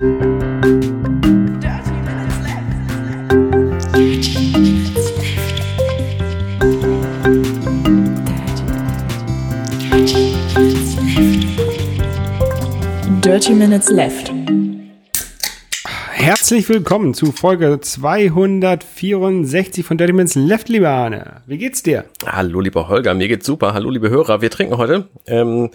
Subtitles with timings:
[0.00, 0.08] Dirty
[13.52, 14.32] Minutes Left.
[16.12, 21.42] Herzlich willkommen zu Folge 264 von Dirty Minutes Left, lieber Arne.
[21.44, 22.06] Wie geht's dir?
[22.24, 23.74] Hallo, lieber Holger, mir geht's super.
[23.74, 24.40] Hallo, liebe Hörer.
[24.40, 25.68] Wir trinken heute ähm,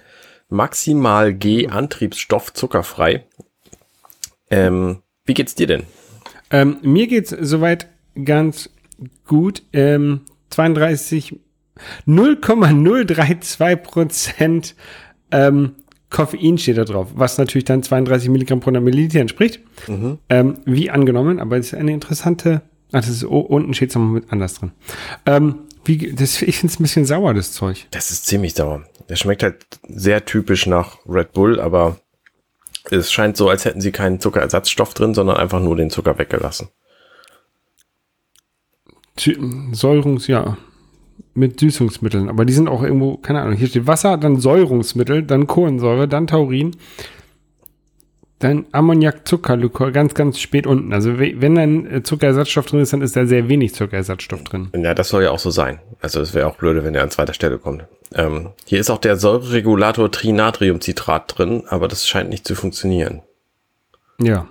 [0.49, 3.25] maximal G Antriebsstoff zuckerfrei.
[4.49, 5.83] Ähm, wie geht's dir denn?
[6.51, 7.87] Ähm, mir geht's soweit
[8.23, 8.69] ganz
[9.25, 9.63] gut.
[9.73, 11.39] Ähm, 32
[12.05, 14.75] 0,032 Prozent
[15.31, 15.75] ähm,
[16.09, 19.59] Koffein steht da drauf, was natürlich dann 32 Milligramm pro Milliliter entspricht.
[19.87, 20.19] Mhm.
[20.29, 22.61] Ähm, wie angenommen, aber es ist eine interessante.
[22.91, 24.71] Ach, das ist oh, unten steht es nochmal mit anders drin.
[25.25, 27.87] Ähm, wie, das, ich finde es ein bisschen sauer, das Zeug.
[27.91, 28.85] Das ist ziemlich sauer.
[29.09, 31.99] Der schmeckt halt sehr typisch nach Red Bull, aber
[32.91, 36.69] es scheint so, als hätten sie keinen Zuckerersatzstoff drin, sondern einfach nur den Zucker weggelassen.
[39.71, 40.57] Säurungs, ja
[41.35, 42.29] mit Süßungsmitteln.
[42.29, 46.27] Aber die sind auch irgendwo, keine Ahnung, hier steht Wasser, dann Säurungsmittel, dann Kohlensäure, dann
[46.27, 46.75] Taurin,
[48.39, 50.91] dann Ammoniak, Zuckerlikör, ganz, ganz spät unten.
[50.91, 54.69] Also wenn ein äh, Zuckerersatzstoff drin ist, dann ist da sehr wenig Zuckerersatzstoff drin.
[54.75, 55.79] Ja, das soll ja auch so sein.
[56.01, 57.85] Also es wäre auch blöde, wenn er an zweiter Stelle kommt.
[58.13, 63.21] Ähm, hier ist auch der Säureregulator Trinatriumcitrat drin, aber das scheint nicht zu funktionieren.
[64.19, 64.47] Ja.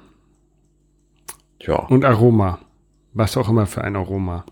[1.60, 1.76] Ja.
[1.76, 2.60] Und Aroma.
[3.12, 4.44] Was auch immer für ein Aroma.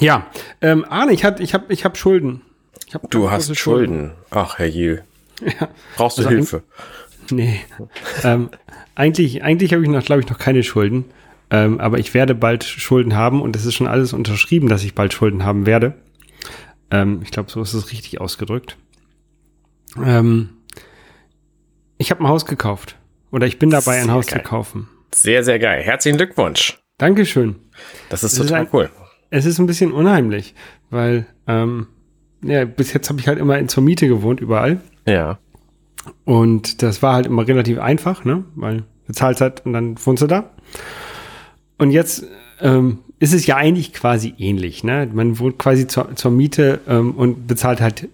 [0.00, 0.26] Ja,
[0.60, 2.42] ähm, Arne, ich, ich habe ich hab Schulden.
[2.86, 3.94] Ich hab du hast Schulden.
[3.94, 4.12] Schulden.
[4.30, 5.04] Ach, Herr Jiel.
[5.40, 5.68] Ja.
[5.96, 6.62] Brauchst du also Hilfe?
[7.30, 7.60] Nee.
[8.24, 8.50] ähm,
[8.94, 11.06] eigentlich eigentlich habe ich noch, glaube ich, noch keine Schulden.
[11.50, 14.94] Ähm, aber ich werde bald Schulden haben und es ist schon alles unterschrieben, dass ich
[14.94, 15.94] bald Schulden haben werde.
[16.90, 18.76] Ähm, ich glaube, so ist es richtig ausgedrückt.
[20.02, 20.50] Ähm,
[21.98, 22.96] ich habe ein Haus gekauft.
[23.30, 24.42] Oder ich bin dabei, ein Haus geil.
[24.42, 24.88] zu kaufen.
[25.14, 25.82] Sehr, sehr geil.
[25.82, 26.78] Herzlichen Glückwunsch.
[26.98, 27.56] Dankeschön.
[28.08, 28.90] Das ist total ist ein, cool
[29.32, 30.54] es ist ein bisschen unheimlich,
[30.90, 31.88] weil ähm,
[32.44, 34.80] ja, bis jetzt habe ich halt immer in zur Miete gewohnt, überall.
[35.06, 35.38] Ja.
[36.24, 38.44] Und das war halt immer relativ einfach, ne?
[38.54, 40.50] Weil du zahlst halt und dann wohnst du da.
[41.78, 42.24] Und jetzt
[42.60, 45.08] ähm, ist es ja eigentlich quasi ähnlich, ne?
[45.12, 48.08] Man wohnt quasi zur, zur Miete ähm, und bezahlt halt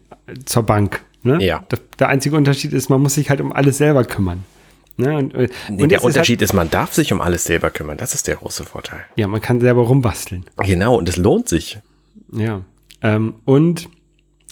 [0.44, 1.02] zur Bank.
[1.22, 1.42] Ne?
[1.44, 1.60] Ja.
[1.70, 4.44] Der, der einzige Unterschied ist, man muss sich halt um alles selber kümmern.
[4.96, 5.16] Ne?
[5.16, 7.70] Und, äh, nee, und der Unterschied ist, halt, ist, man darf sich um alles selber
[7.70, 7.96] kümmern.
[7.96, 9.00] Das ist der große Vorteil.
[9.16, 10.44] Ja, man kann selber rumbasteln.
[10.56, 11.78] Genau, und es lohnt sich.
[12.32, 12.62] Ja.
[13.02, 13.88] Ähm, und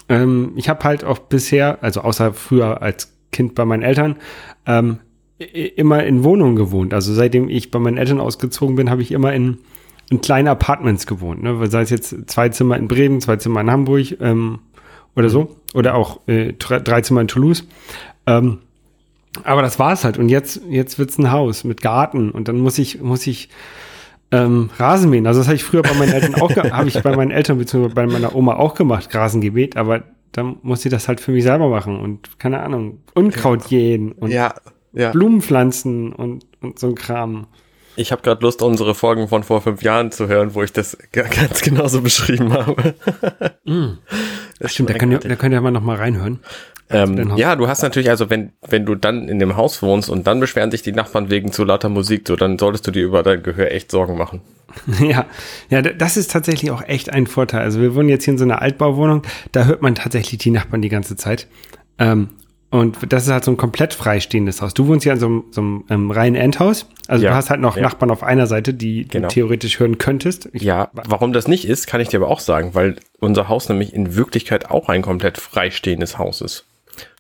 [0.09, 4.17] ähm, ich habe halt auch bisher, also außer früher als Kind bei meinen Eltern,
[4.67, 4.99] ähm,
[5.39, 6.95] immer in Wohnungen gewohnt.
[6.95, 9.59] Also seitdem ich bei meinen Eltern ausgezogen bin, habe ich immer in,
[10.09, 11.43] in kleinen Apartments gewohnt.
[11.43, 11.67] Ne?
[11.67, 14.61] Sei es jetzt zwei Zimmer in Bremen, zwei Zimmer in Hamburg ähm,
[15.15, 15.57] oder so.
[15.75, 17.67] Oder auch äh, drei Zimmer in Toulouse.
[18.27, 18.59] Ähm,
[19.45, 20.17] aber das war's halt.
[20.17, 23.51] Und jetzt, jetzt wird's ein Haus mit Garten und dann muss ich, muss ich
[24.33, 25.27] ähm, Rasen mähen.
[25.27, 27.89] Also das habe ich früher bei meinen Eltern auch, habe ich bei meinen Eltern bzw.
[27.89, 31.69] bei meiner Oma auch gemacht, Rasengebet, aber dann muss ich das halt für mich selber
[31.69, 34.55] machen und keine Ahnung, Unkraut jähen und ja,
[34.93, 35.11] ja.
[35.11, 37.47] Blumen pflanzen und, und so ein Kram.
[37.97, 40.97] Ich habe gerade Lust, unsere Folgen von vor fünf Jahren zu hören, wo ich das
[41.13, 42.95] ganz genauso beschrieben habe.
[43.65, 43.99] mm.
[44.65, 46.41] Stimmt, da könnt, ihr, da könnt ihr mal noch mal reinhören.
[46.89, 50.27] Ähm, ja, du hast natürlich, also wenn, wenn du dann in dem Haus wohnst und
[50.27, 53.25] dann beschweren sich die Nachbarn wegen zu lauter Musik, so dann solltest du dir über
[53.25, 54.41] dein Gehör echt Sorgen machen.
[55.01, 55.25] Ja,
[55.71, 57.63] ja, das ist tatsächlich auch echt ein Vorteil.
[57.63, 60.83] Also wir wohnen jetzt hier in so einer Altbauwohnung, da hört man tatsächlich die Nachbarn
[60.83, 61.49] die ganze Zeit.
[61.99, 62.29] Ähm,
[62.71, 64.75] und das ist halt so ein komplett freistehendes Haus.
[64.75, 66.87] Du wohnst ja in so einem, so einem ähm, reinen Endhaus.
[67.07, 67.83] Also ja, du hast halt noch ja.
[67.83, 69.29] Nachbarn auf einer Seite, die genau.
[69.29, 70.49] du theoretisch hören könntest.
[70.53, 73.69] Ich, ja, warum das nicht ist, kann ich dir aber auch sagen, weil unser Haus
[73.69, 76.67] nämlich in Wirklichkeit auch ein komplett freistehendes Haus ist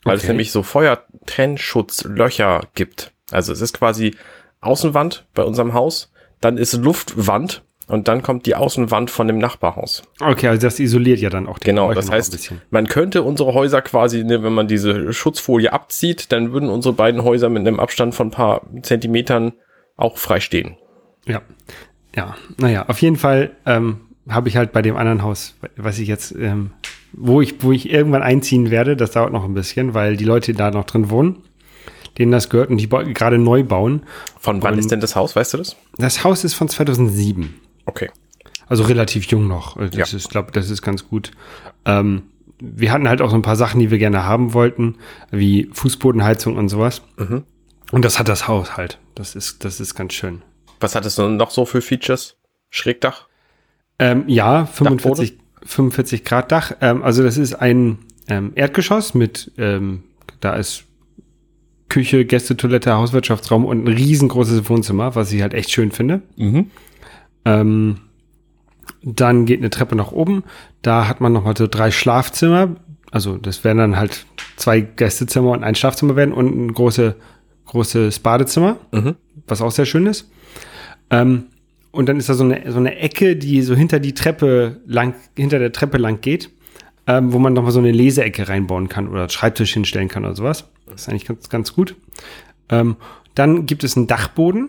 [0.05, 0.23] weil okay.
[0.23, 3.13] es nämlich so Feuertrennschutzlöcher gibt.
[3.31, 4.15] Also es ist quasi
[4.61, 10.03] Außenwand bei unserem Haus, dann ist Luftwand und dann kommt die Außenwand von dem Nachbarhaus.
[10.21, 13.83] Okay, also das isoliert ja dann auch die Genau, das heißt, man könnte unsere Häuser
[13.83, 18.15] quasi, ne, wenn man diese Schutzfolie abzieht, dann würden unsere beiden Häuser mit einem Abstand
[18.15, 19.53] von ein paar Zentimetern
[19.97, 20.77] auch frei stehen.
[21.27, 21.43] Ja,
[22.15, 26.09] ja, naja, auf jeden Fall ähm, habe ich halt bei dem anderen Haus, was ich
[26.09, 26.73] jetzt ähm,
[27.17, 28.97] wo ich, wo ich irgendwann einziehen werde.
[28.97, 31.43] Das dauert noch ein bisschen, weil die Leute da noch drin wohnen,
[32.19, 34.03] denen das gehört und die gerade neu bauen.
[34.39, 35.77] Von wann und ist denn das Haus, weißt du das?
[35.99, 37.55] Das Haus ist von 2007.
[37.87, 38.11] Okay.
[38.69, 39.77] Also relativ jung noch.
[39.77, 40.17] Das ja.
[40.17, 41.31] ist, glaube das ist ganz gut.
[41.85, 42.25] Ähm,
[42.59, 44.97] wir hatten halt auch so ein paar Sachen, die wir gerne haben wollten,
[45.31, 47.03] wie Fußbodenheizung und sowas.
[47.17, 47.45] Mhm.
[47.93, 48.99] Und das hat das Haus halt.
[49.15, 50.43] Das ist, das ist ganz schön.
[50.81, 52.37] Was hattest du noch so für Features?
[52.71, 53.27] Schrägdach?
[53.99, 55.69] Ähm, ja, 45, Dachboden?
[55.69, 56.73] 45 Grad Dach.
[56.81, 57.99] Ähm, also das ist ein
[58.29, 60.03] ähm, Erdgeschoss mit, ähm,
[60.41, 60.85] da ist
[61.89, 66.23] Küche, Gästetoilette, Hauswirtschaftsraum und ein riesengroßes Wohnzimmer, was ich halt echt schön finde.
[66.37, 66.71] Mhm.
[67.47, 67.99] Ähm,
[69.03, 70.43] dann geht eine Treppe nach oben.
[70.83, 72.77] Da hat man nochmal so drei Schlafzimmer.
[73.11, 74.27] Also das werden dann halt
[74.57, 77.15] zwei Gästezimmer und ein Schlafzimmer werden und ein große,
[77.67, 79.15] großes Badezimmer, Mhm.
[79.47, 80.31] was auch sehr schön ist.
[81.11, 81.45] Ähm,
[81.93, 85.15] und dann ist da so eine, so eine Ecke, die so hinter die Treppe lang,
[85.37, 86.51] hinter der Treppe lang geht,
[87.07, 90.69] ähm, wo man nochmal so eine Leseecke reinbauen kann oder Schreibtisch hinstellen kann oder sowas.
[90.87, 91.95] Das ist eigentlich ganz, ganz gut.
[92.69, 92.97] Ähm,
[93.35, 94.69] dann gibt es einen Dachboden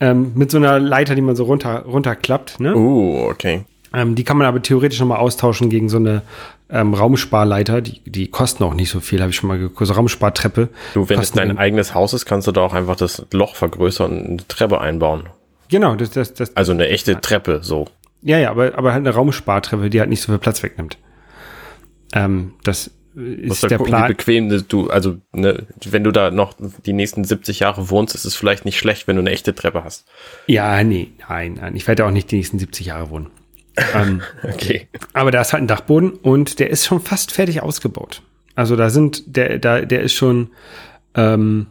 [0.00, 2.60] ähm, mit so einer Leiter, die man so runter, runterklappt.
[2.60, 2.74] Ne?
[2.76, 3.64] Oh, okay.
[3.94, 6.22] Ähm, die kann man aber theoretisch nochmal austauschen gegen so eine
[6.68, 7.80] ähm, Raumsparleiter.
[7.80, 9.86] Die, die kosten auch nicht so viel, habe ich schon mal geguckt.
[9.86, 10.68] So Raumspartreppe.
[10.94, 14.10] Du, wenn es dein eigenes Haus ist, kannst du da auch einfach das Loch vergrößern
[14.10, 15.28] und eine Treppe einbauen.
[15.68, 17.88] Genau, das, das, das, Also eine echte Treppe, so.
[18.22, 20.98] ja, ja, aber, aber halt eine Raumspartreppe, die halt nicht so viel Platz wegnimmt.
[22.12, 24.08] Ähm, das ist halt der gucken, wie Plan.
[24.08, 26.54] bequem du, also ne, wenn du da noch
[26.84, 29.82] die nächsten 70 Jahre wohnst, ist es vielleicht nicht schlecht, wenn du eine echte Treppe
[29.84, 30.06] hast.
[30.46, 31.74] Ja, nee, nein, nein.
[31.76, 33.28] Ich werde auch nicht die nächsten 70 Jahre wohnen.
[33.94, 34.88] ähm, Okay.
[35.12, 38.22] aber da ist halt ein Dachboden und der ist schon fast fertig ausgebaut.
[38.54, 40.50] Also da sind, der, da, der ist schon
[41.14, 41.66] ähm,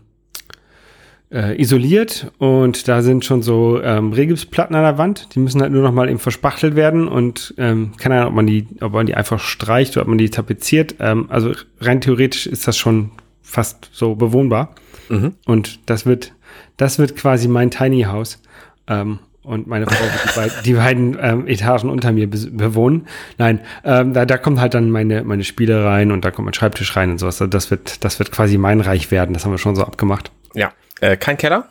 [1.32, 5.36] äh, isoliert und da sind schon so ähm, Regipsplatten an der Wand.
[5.36, 8.48] Die müssen halt nur noch mal eben verspachtelt werden und ähm, keine Ahnung, ob man
[8.48, 10.96] die, ob man die einfach streicht oder ob man die tapeziert.
[11.00, 13.12] Ähm, also rein theoretisch ist das schon
[13.42, 14.76] fast so bewohnbar.
[15.10, 15.34] Mhm.
[15.46, 16.34] Und das wird,
[16.78, 18.42] das wird quasi mein Tiny House.
[18.88, 23.08] Ähm, und meine Frau wird die, beid, die beiden ähm, Etagen unter mir be bewohnen.
[23.38, 26.54] Nein, ähm, da, da kommt halt dann meine, meine Spiele rein und da kommt mein
[26.56, 27.40] Schreibtisch rein und sowas.
[27.40, 29.34] Also das wird, das wird quasi mein Reich werden.
[29.34, 30.32] Das haben wir schon so abgemacht.
[30.56, 30.72] Ja.
[31.02, 31.70] Äh, kein Keller,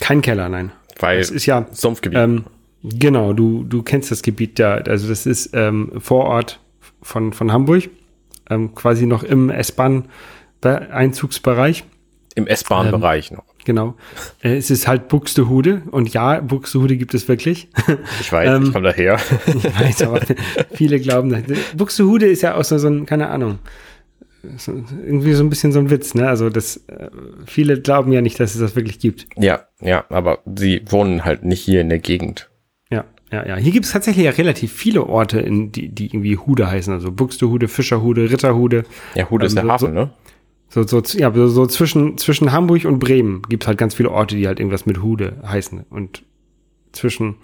[0.00, 0.72] Kein Keller, nein.
[0.98, 2.18] weil Es ist ja, Sumpfgebiet.
[2.18, 2.44] ähm,
[2.82, 4.74] genau, du, du kennst das Gebiet ja.
[4.74, 6.60] Also das ist ähm, Vorort
[7.02, 7.84] von, von Hamburg,
[8.50, 9.50] ähm, quasi noch im
[10.62, 11.84] S-Bahn-Einzugsbereich.
[12.36, 13.44] Im S-Bahn-Bereich noch.
[13.64, 13.94] Genau.
[14.42, 17.68] Äh, es ist halt Buxtehude und ja, Buxtehude gibt es wirklich.
[18.20, 19.18] Ich weiß, Ähm, ich komme daher.
[19.46, 20.20] ich weiß, aber
[20.74, 21.44] viele glauben.
[21.76, 23.58] Buxtehude ist ja auch so, so ein, keine Ahnung,
[24.56, 26.28] so, irgendwie so ein bisschen so ein Witz, ne?
[26.28, 27.10] Also das, äh,
[27.46, 29.26] viele glauben ja nicht, dass es das wirklich gibt.
[29.36, 32.50] ja, ja, aber sie wohnen halt nicht hier in der Gegend.
[32.90, 33.56] Ja, ja, ja.
[33.56, 36.92] Hier gibt es tatsächlich ja relativ viele Orte, in die, die irgendwie Hude heißen.
[36.92, 38.84] Also Buxtehude, Fischerhude, Ritterhude.
[39.14, 40.10] Ja, Hude ist Ähm, der so- Hafen, so- ne?
[40.70, 44.10] So, so, ja, so, so zwischen, zwischen Hamburg und Bremen gibt es halt ganz viele
[44.10, 45.84] Orte, die halt irgendwas mit Hude heißen.
[45.88, 46.24] Und
[46.90, 47.36] zwischen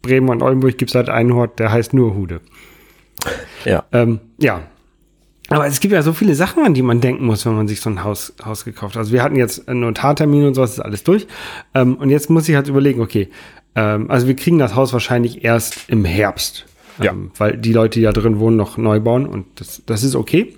[0.00, 2.40] Bremen und Oldenburg gibt es halt einen Ort, der heißt nur Hude.
[3.66, 3.84] Ja.
[3.92, 4.62] Ähm, ja.
[5.50, 7.80] Aber es gibt ja so viele Sachen, an die man denken muss, wenn man sich
[7.80, 9.00] so ein Haus, Haus gekauft hat.
[9.00, 11.26] Also wir hatten jetzt einen Notartermin und sowas, ist alles durch.
[11.74, 13.28] Ähm, und jetzt muss ich halt überlegen, okay,
[13.74, 16.66] ähm, also wir kriegen das Haus wahrscheinlich erst im Herbst.
[17.02, 17.12] Ja.
[17.12, 20.14] Ähm, weil die Leute, die da drin wohnen, noch neu bauen und das, das ist
[20.14, 20.54] okay.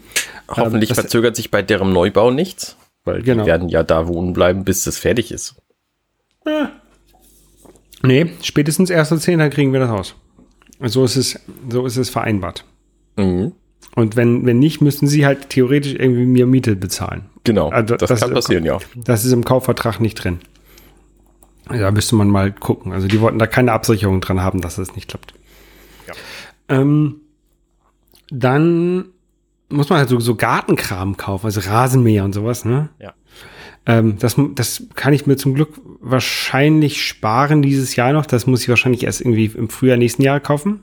[0.48, 3.44] Hoffentlich Ähm, das- verzögert sich bei deren Neubau nichts, weil Genau.
[3.44, 5.54] die werden ja da wohnen bleiben, bis es fertig ist.
[8.02, 9.48] Nee, spätestens 1.10.
[9.50, 10.14] kriegen wir das Haus.
[10.80, 11.38] So ist es,
[11.70, 12.64] so ist es vereinbart.
[13.16, 13.52] Mhm.
[13.94, 17.26] Und wenn, wenn nicht, müssten sie halt theoretisch irgendwie mir Miete bezahlen.
[17.44, 18.78] Genau, Also, das, das kann ist- passieren, ja.
[18.96, 20.38] Das ist im Kaufvertrag nicht drin.
[21.68, 22.92] Da müsste man mal gucken.
[22.92, 25.34] Also die wollten da keine Absicherung dran haben, dass es nicht klappt.
[26.08, 26.14] Ja.
[26.68, 27.16] Ähm,
[28.30, 29.06] dann
[29.68, 32.88] muss man halt so, so Gartenkram kaufen, also Rasenmäher und sowas, ne?
[32.98, 33.14] Ja.
[33.86, 35.70] Ähm, das, das kann ich mir zum Glück
[36.00, 38.26] wahrscheinlich sparen dieses Jahr noch.
[38.26, 40.80] Das muss ich wahrscheinlich erst irgendwie im Frühjahr nächsten Jahr kaufen.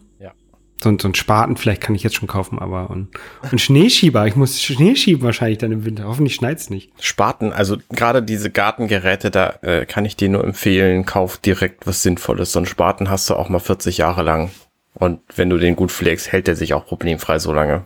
[0.82, 3.10] So, ein- so ein Spaten vielleicht kann ich jetzt schon kaufen, aber und,
[3.52, 4.26] und Schneeschieber.
[4.28, 6.06] Ich muss Schnee schieben wahrscheinlich dann im Winter.
[6.06, 6.92] Hoffentlich schneit's nicht.
[7.00, 12.02] Spaten, also gerade diese Gartengeräte, da äh, kann ich dir nur empfehlen, kauf direkt was
[12.04, 12.54] Sinnvolles.
[12.54, 14.52] So einen Spaten hast du auch mal 40 Jahre lang.
[14.94, 17.84] Und wenn du den gut pflegst, hält der sich auch problemfrei so lange.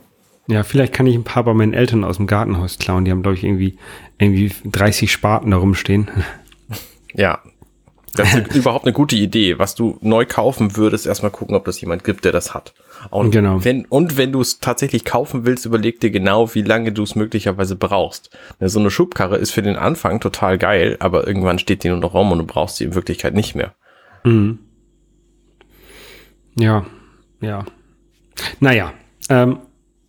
[0.47, 3.05] Ja, vielleicht kann ich ein paar bei meinen Eltern aus dem Gartenhaus klauen.
[3.05, 3.77] Die haben, glaube ich, irgendwie,
[4.19, 6.09] irgendwie 30 Spaten da rumstehen.
[7.13, 7.39] Ja.
[8.15, 9.57] Das ist überhaupt eine gute Idee.
[9.59, 12.73] Was du neu kaufen würdest, erstmal gucken, ob das jemand gibt, der das hat.
[13.09, 13.63] Und Genau.
[13.65, 17.15] wenn, und wenn du es tatsächlich kaufen willst, überleg dir genau, wie lange du es
[17.15, 18.29] möglicherweise brauchst.
[18.59, 22.13] So eine Schubkarre ist für den Anfang total geil, aber irgendwann steht die nur noch
[22.13, 23.73] rum und du brauchst sie in Wirklichkeit nicht mehr.
[26.55, 26.85] Ja,
[27.41, 27.65] ja.
[28.59, 28.93] Naja,
[29.29, 29.59] ähm,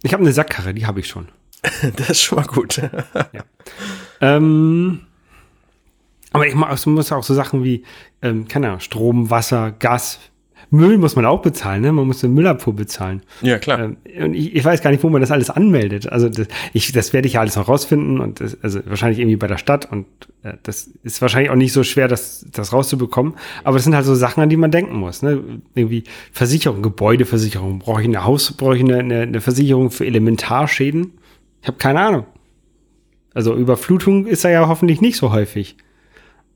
[0.02, 1.28] ich habe eine Sackkarre, die habe ich schon.
[1.96, 2.80] Das ist schon mal gut.
[4.20, 5.00] Ähm,
[6.35, 7.85] aber ich mach- muss auch so Sachen wie,
[8.21, 10.19] ähm, keine Ahnung, Strom, Wasser, Gas,
[10.71, 11.93] Müll muss man auch bezahlen, ne?
[11.93, 13.23] Man muss eine Müllabfuhr bezahlen.
[13.43, 13.79] Ja, klar.
[13.81, 16.11] Ähm, und ich, ich weiß gar nicht, wo man das alles anmeldet.
[16.11, 19.37] Also das, ich, das werde ich ja alles noch rausfinden und das, also wahrscheinlich irgendwie
[19.37, 20.07] bei der Stadt und
[20.43, 23.35] äh, das ist wahrscheinlich auch nicht so schwer, das, das rauszubekommen.
[23.62, 25.23] Aber das sind halt so Sachen, an die man denken muss.
[25.23, 25.43] Ne?
[25.75, 27.79] Irgendwie Versicherung, Gebäudeversicherung.
[27.79, 31.12] Brauche ich eine Haus, brauche ich eine, eine, eine Versicherung für Elementarschäden?
[31.62, 32.25] Ich habe keine Ahnung.
[33.35, 35.76] Also Überflutung ist da ja hoffentlich nicht so häufig.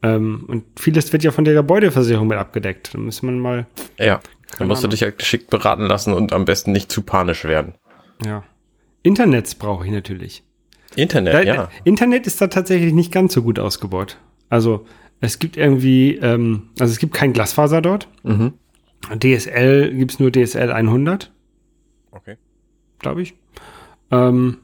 [0.02, 2.94] Ähm, und vieles wird ja von der Gebäudeversicherung mit abgedeckt.
[2.94, 3.66] Da muss man mal.
[3.98, 4.20] Ja,
[4.58, 7.74] dann musst du dich ja geschickt beraten lassen und am besten nicht zu panisch werden.
[8.24, 8.44] Ja.
[9.02, 10.42] Internets brauche ich natürlich.
[10.96, 11.68] Internet, Da, ja.
[11.84, 14.18] Internet ist da tatsächlich nicht ganz so gut ausgebaut.
[14.48, 14.86] Also
[15.20, 18.08] es gibt irgendwie, ähm, also es gibt kein Glasfaser dort.
[18.22, 18.54] Mhm.
[19.16, 21.32] DSL gibt's nur DSL 100,
[22.10, 22.36] Okay.
[22.98, 23.34] glaube ich.
[24.10, 24.58] Ähm,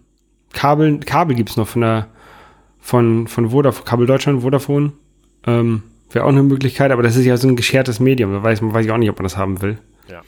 [0.52, 2.08] Kabel, Kabel gibt's noch von der,
[2.80, 4.92] von, von Vodafone, Kabel Deutschland, Vodafone.
[5.46, 8.32] Ähm, Wäre auch eine Möglichkeit, aber das ist ja so ein geschertes Medium.
[8.32, 9.78] Da weiß, weiß ich auch nicht, ob man das haben will.
[10.08, 10.22] Ja.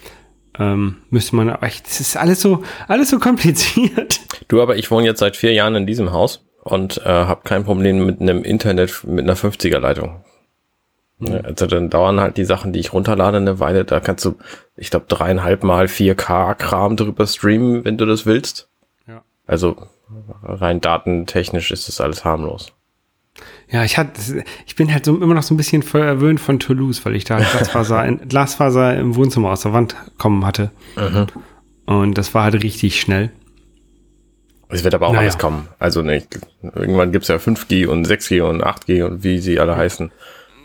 [0.58, 4.20] Ähm, müsste man, aber ich, das ist alles so, alles so kompliziert.
[4.48, 7.64] Du, aber ich wohne jetzt seit vier Jahren in diesem Haus und äh, habe kein
[7.64, 10.24] Problem mit einem Internet mit einer 50er Leitung.
[11.20, 13.84] Ja, Also dann dauern halt die Sachen, die ich runterlade, eine Weile.
[13.84, 14.36] Da kannst du,
[14.76, 18.68] ich glaube, dreieinhalb mal 4K-Kram drüber streamen, wenn du das willst.
[19.06, 19.22] Ja.
[19.46, 19.76] Also
[20.42, 22.72] rein datentechnisch ist das alles harmlos.
[23.68, 27.04] Ja, ich hatte, ich bin halt so immer noch so ein bisschen verwöhnt von Toulouse,
[27.04, 30.70] weil ich da Glasfaser, in, Glasfaser im Wohnzimmer aus der Wand kommen hatte.
[31.84, 33.30] Und das war halt richtig schnell.
[34.68, 35.22] Es wird aber auch Naja.
[35.22, 35.68] alles kommen.
[35.78, 40.10] Also nicht, irgendwann gibt's ja 5G und 6G und 8G und wie sie alle heißen.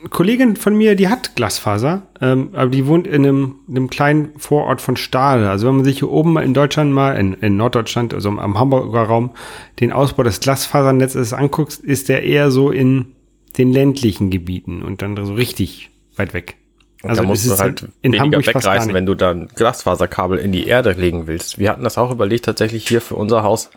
[0.10, 4.29] Kollegin von mir, die hat Glasfaser, ähm, aber die wohnt in einem, in einem kleinen
[4.38, 5.50] Vorort von Stade.
[5.50, 9.03] Also wenn man sich hier oben in Deutschland mal, in, in Norddeutschland, also am Hamburger
[9.03, 9.31] Raum,
[9.79, 13.13] den Ausbau des Glasfasernetzes anguckst, ist der eher so in
[13.58, 16.58] den ländlichen Gebieten und dann so richtig weit weg.
[17.03, 20.51] Also da musst du halt in weniger fast gar wegreißen, wenn du dann Glasfaserkabel in
[20.51, 21.58] die Erde legen willst.
[21.58, 23.70] Wir hatten das auch überlegt tatsächlich hier für unser Haus.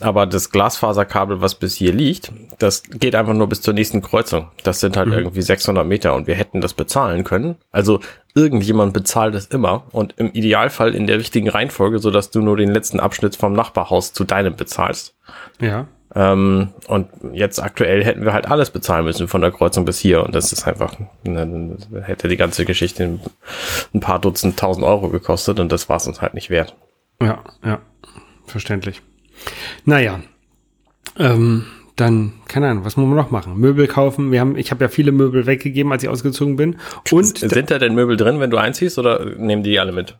[0.00, 4.48] Aber das Glasfaserkabel, was bis hier liegt, das geht einfach nur bis zur nächsten Kreuzung.
[4.62, 5.00] Das sind Mhm.
[5.00, 7.56] halt irgendwie 600 Meter und wir hätten das bezahlen können.
[7.72, 8.00] Also
[8.34, 12.56] irgendjemand bezahlt es immer und im Idealfall in der richtigen Reihenfolge, so dass du nur
[12.58, 15.14] den letzten Abschnitt vom Nachbarhaus zu deinem bezahlst.
[15.60, 15.86] Ja.
[16.18, 20.24] Ähm, und jetzt aktuell hätten wir halt alles bezahlen müssen von der Kreuzung bis hier.
[20.24, 23.18] Und das ist einfach, ne, hätte die ganze Geschichte
[23.92, 26.74] ein paar Dutzend tausend Euro gekostet und das war es uns halt nicht wert.
[27.20, 27.80] Ja, ja,
[28.46, 29.02] verständlich.
[29.84, 30.20] Naja,
[31.18, 33.58] ähm, dann, keine Ahnung, was muss man noch machen?
[33.58, 34.32] Möbel kaufen.
[34.32, 36.78] Wir haben, ich habe ja viele Möbel weggegeben, als ich ausgezogen bin.
[37.10, 40.16] Und Sind da denn Möbel drin, wenn du einziehst oder nehmen die alle mit?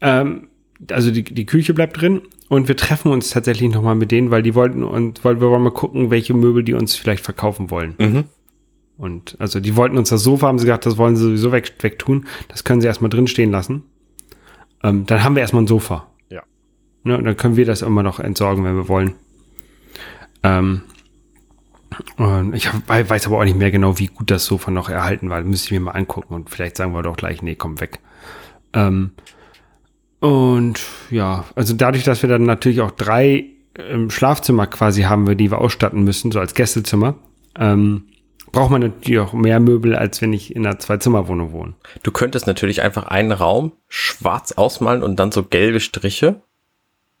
[0.00, 0.47] ähm,
[0.90, 4.42] also die, die Küche bleibt drin und wir treffen uns tatsächlich nochmal mit denen, weil
[4.42, 7.94] die wollten und weil wir wollen mal gucken, welche Möbel die uns vielleicht verkaufen wollen.
[7.98, 8.24] Mhm.
[8.96, 11.72] Und also die wollten uns das Sofa, haben sie gesagt, das wollen sie sowieso weg,
[11.80, 12.26] wegtun.
[12.48, 13.84] Das können sie erstmal drin stehen lassen.
[14.82, 16.08] Ähm, dann haben wir erstmal ein Sofa.
[16.30, 16.42] Ja.
[17.04, 19.14] Ne, und dann können wir das immer noch entsorgen, wenn wir wollen.
[20.42, 20.82] Ähm,
[22.16, 25.38] und ich weiß aber auch nicht mehr genau, wie gut das Sofa noch erhalten war.
[25.38, 28.00] Das müsste ich mir mal angucken und vielleicht sagen wir doch gleich, nee, komm weg.
[28.72, 29.12] Ähm,
[30.20, 33.46] und ja, also dadurch, dass wir dann natürlich auch drei
[33.76, 37.14] ähm, Schlafzimmer quasi haben, wir, die wir ausstatten müssen, so als Gästezimmer,
[37.56, 38.04] ähm,
[38.50, 41.74] braucht man natürlich auch mehr Möbel, als wenn ich in einer Zwei-Zimmer-Wohnung wohne.
[42.02, 46.42] Du könntest natürlich einfach einen Raum schwarz ausmalen und dann so gelbe Striche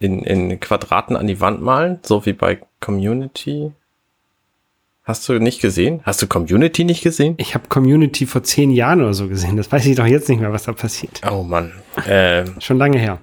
[0.00, 3.72] in, in Quadraten an die Wand malen, so wie bei Community.
[5.08, 6.00] Hast du nicht gesehen?
[6.04, 7.34] Hast du Community nicht gesehen?
[7.38, 9.56] Ich habe Community vor zehn Jahren oder so gesehen.
[9.56, 11.22] Das weiß ich doch jetzt nicht mehr, was da passiert.
[11.28, 11.72] Oh Mann.
[12.06, 13.18] Ähm, Schon lange her.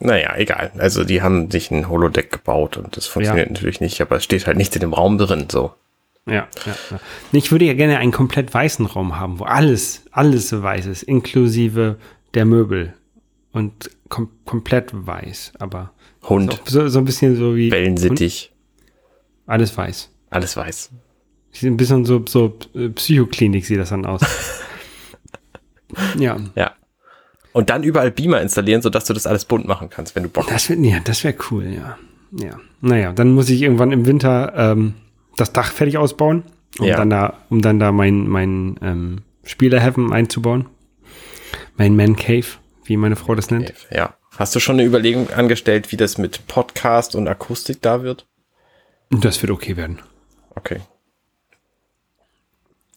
[0.00, 0.70] naja, egal.
[0.76, 3.52] Also die haben sich ein Holodeck gebaut und das funktioniert Ja.
[3.54, 5.72] natürlich nicht, aber es steht halt nichts in dem Raum drin, so.
[6.26, 7.00] Ja, ja, ja.
[7.32, 11.04] Ich würde ja gerne einen komplett weißen Raum haben, wo alles, alles so weiß ist,
[11.04, 11.96] inklusive
[12.34, 12.92] der Möbel.
[13.52, 15.92] Und kom komplett weiß, aber
[16.28, 18.52] Hund, so, so ein bisschen so wie Wellensittich,
[19.46, 20.10] alles weiß.
[20.32, 20.90] Alles weiß.
[21.52, 24.22] Sieht ein bisschen so, so äh, Psychoklinik sieht das dann aus.
[26.18, 26.72] ja, Ja.
[27.52, 30.44] Und dann überall Beamer installieren, sodass du das alles bunt machen kannst, wenn du Bock
[30.50, 30.54] hast.
[30.54, 31.98] das wäre ja, das wäre cool, ja.
[32.32, 32.58] Ja.
[32.80, 34.94] Naja, dann muss ich irgendwann im Winter ähm,
[35.36, 36.44] das Dach fertig ausbauen,
[36.78, 36.96] um Ja.
[36.96, 40.64] dann da, um dann da mein, mein ähm, Spielerheaven einzubauen.
[41.76, 42.46] Mein Man Cave,
[42.84, 43.74] wie meine Frau das nennt.
[43.90, 44.14] Ja.
[44.38, 48.26] Hast du schon eine Überlegung angestellt, wie das mit Podcast und Akustik da wird?
[49.10, 49.98] Das wird okay werden.
[50.54, 50.80] Okay.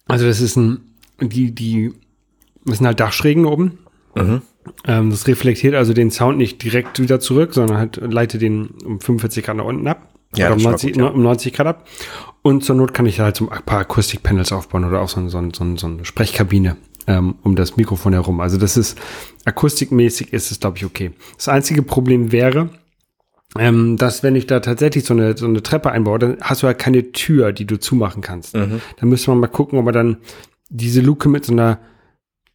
[0.08, 0.82] Also das ist ein,
[1.20, 1.94] die, die,
[2.66, 3.80] das sind halt Dachschrägen oben.
[4.16, 4.42] Mhm.
[4.86, 9.00] Ähm, das reflektiert also den Sound nicht direkt wieder zurück, sondern halt leitet den um
[9.00, 10.10] 45 Grad nach unten ab.
[10.36, 11.08] Ja, oder um das ist schon 90, gut, ja.
[11.10, 11.88] um 90 Grad ab.
[12.42, 15.30] Und zur Not kann ich halt so ein paar Akustikpanels aufbauen oder auch so, ein-
[15.30, 18.40] so, ein- so, ein- so eine Sprechkabine ähm, um das Mikrofon herum.
[18.42, 18.98] Also das ist
[19.46, 21.12] akustikmäßig ist es, glaube ich, okay.
[21.38, 22.70] Das einzige Problem wäre,
[23.58, 26.68] ähm, dass wenn ich da tatsächlich so eine, so eine Treppe einbaue, dann hast du
[26.68, 28.56] halt keine Tür, die du zumachen kannst.
[28.56, 28.82] Mhm.
[28.98, 30.18] Dann müsste man mal gucken, ob man dann
[30.70, 31.80] diese Luke mit so einer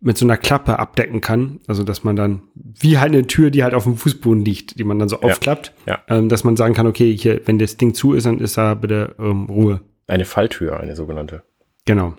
[0.02, 1.60] mit so einer Klappe abdecken kann.
[1.66, 4.84] Also dass man dann, wie halt eine Tür, die halt auf dem Fußboden liegt, die
[4.84, 5.98] man dann so aufklappt, ja.
[6.08, 8.74] Ähm, dass man sagen kann, okay, hier, wenn das Ding zu ist, dann ist da
[8.74, 9.82] bitte ähm, Ruhe.
[10.06, 11.42] Eine Falltür, eine sogenannte.
[11.84, 12.14] Genau.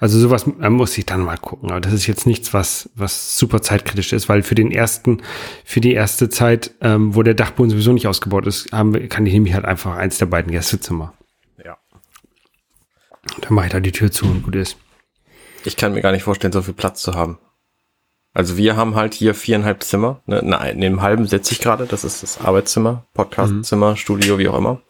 [0.00, 1.70] Also sowas muss ich dann mal gucken.
[1.70, 5.22] Aber das ist jetzt nichts, was, was super zeitkritisch ist, weil für den ersten,
[5.64, 9.24] für die erste Zeit, ähm, wo der Dachboden sowieso nicht ausgebaut ist, haben wir, kann
[9.26, 11.14] ich nämlich halt einfach eins der beiden Gästezimmer.
[11.64, 11.78] Ja.
[13.40, 14.76] Dann mache ich da die Tür zu und gut ist.
[15.64, 17.38] Ich kann mir gar nicht vorstellen, so viel Platz zu haben.
[18.34, 20.22] Also wir haben halt hier viereinhalb Zimmer.
[20.26, 20.38] Ne?
[20.70, 21.86] In dem halben sitze ich gerade.
[21.86, 23.96] Das ist das Arbeitszimmer, Podcastzimmer, mhm.
[23.96, 24.80] Studio, wie auch immer.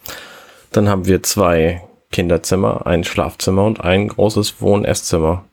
[0.73, 5.45] Dann haben wir zwei Kinderzimmer, ein Schlafzimmer und ein großes Wohn-Esszimmer.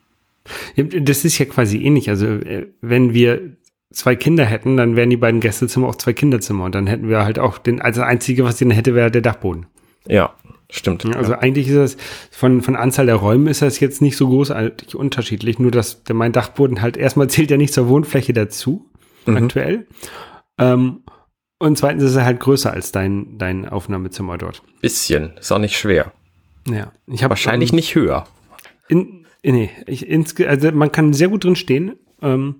[0.75, 2.09] Das ist ja quasi ähnlich.
[2.09, 3.57] Also äh, wenn wir
[3.91, 6.65] zwei Kinder hätten, dann wären die beiden Gästezimmer auch zwei Kinderzimmer.
[6.65, 9.21] Und dann hätten wir halt auch den, also das Einzige, was den hätte, wäre der
[9.21, 9.65] Dachboden.
[10.07, 10.33] Ja,
[10.69, 11.05] stimmt.
[11.15, 11.39] Also ja.
[11.39, 11.97] eigentlich ist das,
[12.31, 15.59] von, von Anzahl der Räume ist das jetzt nicht so großartig unterschiedlich.
[15.59, 18.89] Nur, dass der, mein Dachboden halt erstmal zählt ja nicht zur Wohnfläche dazu,
[19.25, 19.37] mhm.
[19.37, 19.87] aktuell.
[20.57, 21.01] Ähm,
[21.57, 24.61] und zweitens ist er halt größer als dein, dein Aufnahmezimmer dort.
[24.81, 26.11] Bisschen, ist auch nicht schwer.
[26.67, 28.25] Ja, ich habe wahrscheinlich ähm, nicht höher.
[28.87, 31.93] In, nee, ich, ins, also man kann sehr gut drin stehen.
[32.21, 32.55] Ähm,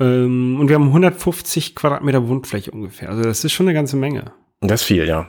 [0.00, 3.10] ähm, und wir haben 150 Quadratmeter Wohnfläche ungefähr.
[3.10, 4.32] Also das ist schon eine ganze Menge.
[4.60, 5.28] Das ist viel, ja.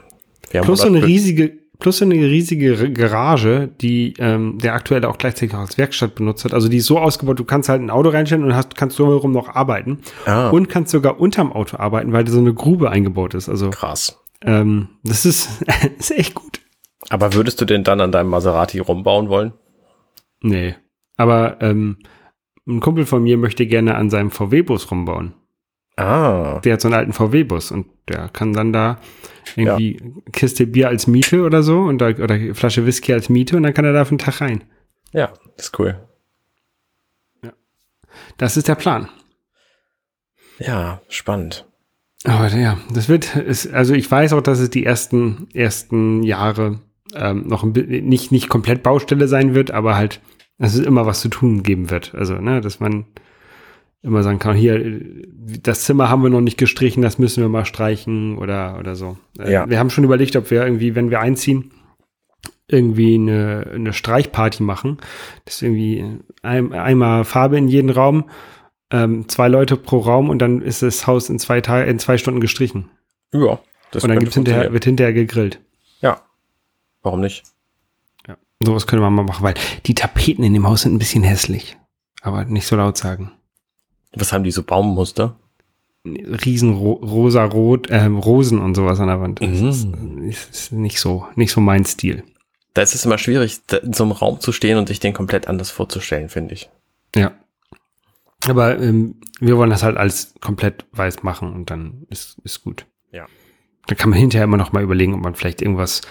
[0.62, 5.54] plus so eine riesige, plus so eine riesige Garage, die ähm, der aktuell auch gleichzeitig
[5.54, 6.54] auch als Werkstatt benutzt hat.
[6.54, 9.32] Also die ist so ausgebaut, du kannst halt ein Auto reinstellen und hast, kannst drumherum
[9.32, 10.00] noch arbeiten.
[10.24, 10.48] Ah.
[10.48, 13.48] Und kannst sogar unterm Auto arbeiten, weil da so eine Grube eingebaut ist.
[13.48, 14.18] Also krass.
[14.40, 15.48] Ähm, das ist,
[15.98, 16.61] ist echt gut.
[17.12, 19.52] Aber würdest du den dann an deinem Maserati rumbauen wollen?
[20.40, 20.76] Nee.
[21.18, 21.98] Aber ähm,
[22.66, 25.34] ein Kumpel von mir möchte gerne an seinem VW-Bus rumbauen.
[25.98, 26.58] Ah.
[26.64, 28.98] Der hat so einen alten VW-Bus und der kann dann da
[29.56, 30.32] irgendwie ja.
[30.32, 33.74] Kiste Bier als Miete oder so und da, oder Flasche Whisky als Miete und dann
[33.74, 34.64] kann er da für einen Tag rein.
[35.12, 36.00] Ja, ist cool.
[37.42, 37.52] Ja.
[38.38, 39.10] Das ist der Plan.
[40.58, 41.66] Ja, spannend.
[42.24, 46.80] Aber ja, das wird, ist, also ich weiß auch, dass es die ersten, ersten Jahre
[47.14, 50.20] ähm, noch ein, nicht, nicht komplett Baustelle sein wird, aber halt,
[50.58, 52.14] dass es immer was zu tun geben wird.
[52.14, 53.06] Also, ne, dass man
[54.02, 55.00] immer sagen kann, hier,
[55.62, 59.16] das Zimmer haben wir noch nicht gestrichen, das müssen wir mal streichen oder, oder so.
[59.38, 59.70] Äh, ja.
[59.70, 61.70] Wir haben schon überlegt, ob wir irgendwie, wenn wir einziehen,
[62.66, 64.98] irgendwie eine, eine Streichparty machen.
[65.44, 66.04] Das ist irgendwie
[66.42, 68.28] ein, einmal Farbe in jeden Raum,
[68.90, 72.18] ähm, zwei Leute pro Raum und dann ist das Haus in zwei Tagen, in zwei
[72.18, 72.90] Stunden gestrichen.
[73.32, 73.60] Ja.
[73.90, 75.60] Das und dann gibt's hinterher, wird hinterher gegrillt.
[76.00, 76.22] Ja.
[77.02, 77.42] Warum nicht?
[78.26, 78.36] Ja.
[78.60, 79.54] Sowas könnte man mal machen, weil
[79.86, 81.76] die Tapeten in dem Haus sind ein bisschen hässlich.
[82.22, 83.32] Aber nicht so laut sagen.
[84.14, 85.36] Was haben die so Baummuster?
[86.04, 89.40] Riesen ro rosa rot äh, Rosen und sowas an der Wand.
[89.40, 89.52] Mhm.
[89.52, 89.88] Das ist,
[90.50, 92.24] ist, nicht so nicht so mein Stil.
[92.74, 95.46] Da ist es immer schwierig, in so einem Raum zu stehen und sich den komplett
[95.46, 96.70] anders vorzustellen, finde ich.
[97.14, 97.32] Ja.
[98.48, 102.86] Aber ähm, wir wollen das halt alles komplett weiß machen und dann ist ist gut.
[103.12, 103.26] Ja.
[103.86, 106.02] Da kann man hinterher immer noch mal überlegen, ob man vielleicht irgendwas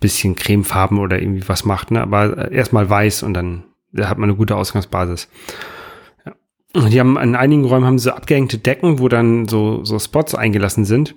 [0.00, 2.02] bisschen cremefarben oder irgendwie was macht, ne?
[2.02, 5.28] Aber erstmal weiß und dann da hat man eine gute Ausgangsbasis.
[6.24, 6.88] Ja.
[6.88, 10.84] Die haben in einigen Räumen haben sie abgehängte Decken, wo dann so, so Spots eingelassen
[10.84, 11.14] sind.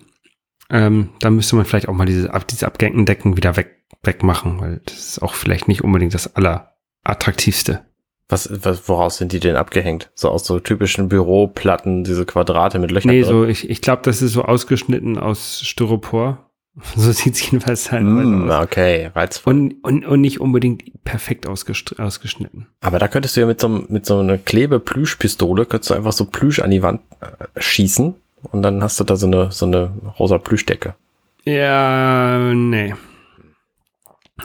[0.70, 4.82] Ähm, da müsste man vielleicht auch mal diese, diese abgehängten Decken wieder weg, wegmachen, weil
[4.86, 7.86] das ist auch vielleicht nicht unbedingt das allerattraktivste.
[8.30, 10.12] Was, was, woraus sind die denn abgehängt?
[10.14, 13.10] So aus so typischen Büroplatten, diese Quadrate mit Löchern?
[13.10, 13.30] Nee, drin?
[13.30, 16.38] so, ich, ich glaube, das ist so ausgeschnitten aus Styropor.
[16.96, 18.64] So sieht es jedenfalls halt mm, aus.
[18.64, 19.54] Okay, reizvoll.
[19.54, 22.68] Und, und, und nicht unbedingt perfekt ausgeschnitten.
[22.80, 26.26] Aber da könntest du ja mit so, mit so einer Klebe-Plüschpistole, könntest du einfach so
[26.26, 29.92] Plüsch an die Wand äh, schießen und dann hast du da so eine, so eine
[30.20, 30.96] rosa Plüschdecke.
[31.44, 32.94] Ja, nee.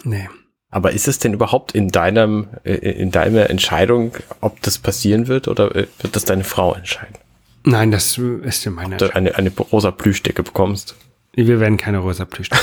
[0.03, 0.29] Nee.
[0.75, 4.11] Aber ist es denn überhaupt in deinem, äh, in deiner Entscheidung,
[4.41, 7.15] ob das passieren wird oder äh, wird das deine Frau entscheiden?
[7.63, 9.15] Nein, das ist ja meine Entscheidung.
[9.15, 10.97] Eine, eine rosa Plüschdecke bekommst.
[11.33, 12.61] Wir werden keine rosa Plüschdecke.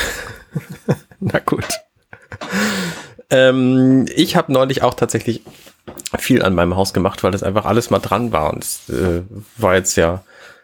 [1.22, 1.66] Na gut.
[3.30, 5.44] Ähm, ich habe neulich auch tatsächlich
[6.20, 8.52] viel an meinem Haus gemacht, weil das einfach alles mal dran war.
[8.52, 9.22] Und es äh,
[9.56, 10.22] war jetzt ja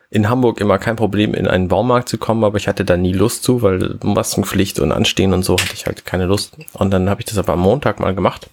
[0.10, 3.13] in Hamburg immer kein Problem, in einen Baumarkt zu kommen, aber ich hatte da nie
[3.13, 6.58] Lust zu, weil Maskenpflicht und Anstehen und so hatte ich halt keine Lust.
[6.74, 8.50] Und dann habe ich das aber am Montag mal gemacht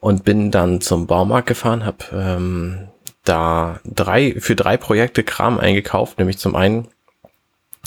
[0.00, 2.88] und bin dann zum Baumarkt gefahren, habe ähm,
[3.24, 6.88] da drei für drei Projekte Kram eingekauft, nämlich zum einen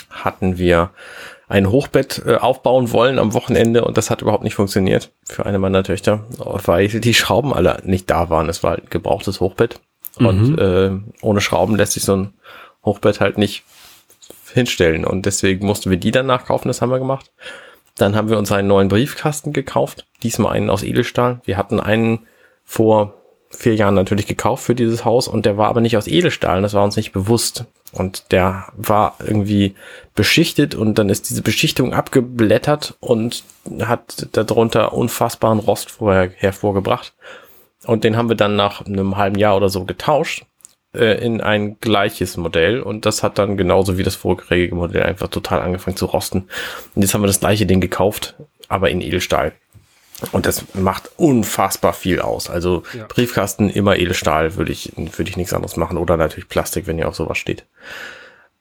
[0.10, 0.92] hatten wir
[1.48, 5.60] ein Hochbett äh, aufbauen wollen am Wochenende und das hat überhaupt nicht funktioniert für eine
[5.60, 8.50] meiner Töchter, weil die Schrauben alle nicht da waren.
[8.50, 9.80] Es war halt ein gebrauchtes Hochbett
[10.20, 10.26] mhm.
[10.26, 12.34] und äh, ohne Schrauben lässt sich so ein
[12.84, 13.64] Hochbett halt nicht
[14.54, 17.32] hinstellen und deswegen mussten wir die dann nachkaufen, das haben wir gemacht.
[17.98, 21.42] Dann haben wir uns einen neuen Briefkasten gekauft, diesmal einen aus Edelstahl.
[21.46, 22.28] Wir hatten einen
[22.64, 23.16] vor
[23.50, 26.74] vier Jahren natürlich gekauft für dieses Haus und der war aber nicht aus Edelstahl, das
[26.74, 27.66] war uns nicht bewusst.
[27.94, 29.76] Und der war irgendwie
[30.16, 33.44] beschichtet und dann ist diese Beschichtung abgeblättert und
[33.82, 37.14] hat darunter unfassbaren Rost vorher hervorgebracht.
[37.86, 40.46] Und den haben wir dann nach einem halben Jahr oder so getauscht
[40.94, 45.30] äh, in ein gleiches Modell und das hat dann genauso wie das vorherige Modell einfach
[45.30, 46.48] total angefangen zu rosten.
[46.96, 48.36] Und jetzt haben wir das gleiche Ding gekauft,
[48.68, 49.54] aber in Edelstahl.
[50.32, 52.50] Und das macht unfassbar viel aus.
[52.50, 53.06] Also ja.
[53.08, 55.98] Briefkasten immer Edelstahl würde ich, würde ich nichts anderes machen.
[55.98, 57.66] Oder natürlich Plastik, wenn ihr auf sowas steht.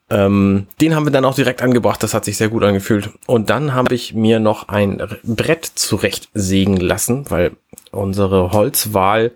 [0.08, 2.02] Ähm, den haben wir dann auch direkt angebracht.
[2.02, 3.10] Das hat sich sehr gut angefühlt.
[3.26, 7.52] Und dann habe ich mir noch ein Brett zurechtsägen lassen, weil
[7.90, 9.32] unsere Holzwahl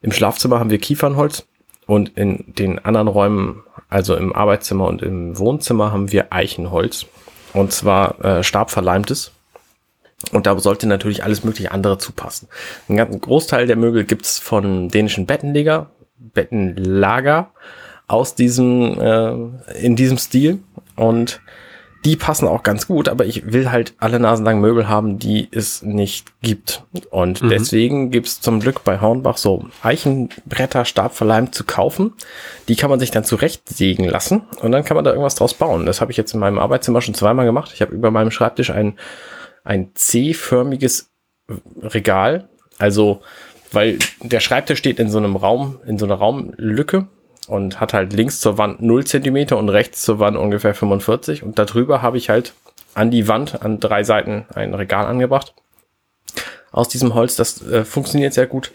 [0.00, 1.46] im Schlafzimmer haben wir Kiefernholz
[1.86, 7.06] und in den anderen Räumen, also im Arbeitszimmer und im Wohnzimmer, haben wir Eichenholz.
[7.52, 9.32] Und zwar äh, stabverleimtes.
[10.32, 12.48] Und da sollte natürlich alles mögliche andere zupassen.
[12.88, 17.50] Ein ganzen Großteil der Möbel gibt's von dänischen Bettenleger, Bettenlager
[18.08, 20.58] aus diesem, äh, in diesem Stil.
[20.96, 21.40] Und
[22.06, 25.82] die passen auch ganz gut, aber ich will halt alle nasenlang Möbel haben, die es
[25.82, 26.84] nicht gibt.
[27.10, 27.48] Und mhm.
[27.48, 32.12] deswegen gibt's zum Glück bei Hornbach so Eichenbretter stabverleimt zu kaufen.
[32.68, 35.84] Die kann man sich dann zurechtsägen lassen und dann kann man da irgendwas draus bauen.
[35.84, 37.72] Das habe ich jetzt in meinem Arbeitszimmer schon zweimal gemacht.
[37.74, 38.94] Ich habe über meinem Schreibtisch ein,
[39.64, 41.10] ein C-förmiges
[41.82, 42.48] Regal.
[42.78, 43.20] Also,
[43.72, 47.08] weil der Schreibtisch steht in so einem Raum, in so einer Raumlücke
[47.48, 51.58] und hat halt links zur Wand 0 Zentimeter und rechts zur Wand ungefähr 45 und
[51.58, 52.54] darüber habe ich halt
[52.94, 55.54] an die Wand an drei Seiten ein Regal angebracht
[56.72, 57.36] aus diesem Holz.
[57.36, 58.72] Das äh, funktioniert sehr gut.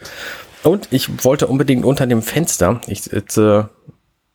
[0.63, 3.69] Und ich wollte unbedingt unter dem Fenster, ich sitze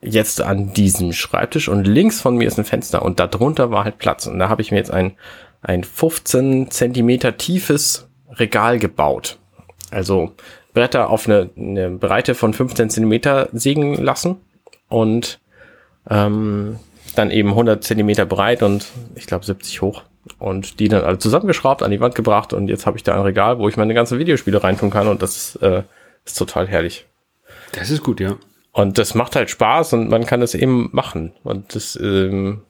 [0.00, 3.98] jetzt an diesem Schreibtisch und links von mir ist ein Fenster und darunter war halt
[3.98, 5.16] Platz und da habe ich mir jetzt ein,
[5.62, 9.38] ein 15 Zentimeter tiefes Regal gebaut.
[9.90, 10.32] Also
[10.76, 14.36] Bretter auf eine, eine Breite von 15 Zentimeter sägen lassen
[14.88, 15.40] und
[16.10, 16.78] ähm,
[17.14, 20.02] dann eben 100 Zentimeter breit und ich glaube 70 hoch
[20.38, 23.22] und die dann alle zusammengeschraubt, an die Wand gebracht und jetzt habe ich da ein
[23.22, 25.82] Regal, wo ich meine ganzen Videospiele reintun kann und das ist, äh,
[26.26, 27.06] ist total herrlich.
[27.72, 28.36] Das ist gut, ja.
[28.72, 32.60] Und das macht halt Spaß und man kann das eben machen und das ähm,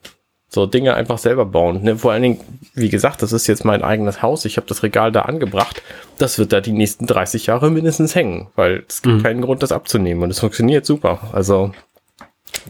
[0.49, 1.83] so Dinge einfach selber bauen.
[1.83, 1.97] Ne?
[1.97, 2.39] Vor allen Dingen,
[2.73, 4.45] wie gesagt, das ist jetzt mein eigenes Haus.
[4.45, 5.81] Ich habe das Regal da angebracht.
[6.17, 9.23] Das wird da die nächsten 30 Jahre mindestens hängen, weil es gibt mhm.
[9.23, 10.23] keinen Grund, das abzunehmen.
[10.23, 11.19] Und es funktioniert super.
[11.33, 11.71] Also,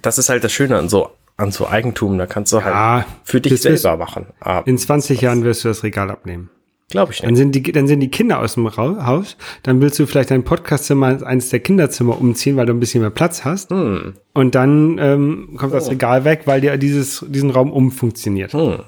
[0.01, 2.17] das ist halt das Schöne an so, an so Eigentum.
[2.17, 4.27] Da kannst du halt ja, für dich selber machen.
[4.39, 6.49] Aber in 20 Jahren wirst du das Regal abnehmen.
[6.89, 7.27] Glaube ich nicht.
[7.27, 9.35] Dann sind, die, dann sind die Kinder aus dem Haus.
[9.63, 13.01] Dann willst du vielleicht dein Podcastzimmer ins eines der Kinderzimmer umziehen, weil du ein bisschen
[13.01, 13.71] mehr Platz hast.
[13.71, 14.13] Hm.
[14.33, 15.75] Und dann ähm, kommt oh.
[15.75, 18.53] das Regal weg, weil dir dieses, diesen Raum umfunktioniert.
[18.53, 18.79] Hm.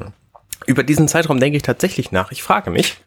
[0.65, 2.31] Über diesen Zeitraum denke ich tatsächlich nach.
[2.31, 2.97] Ich frage mich,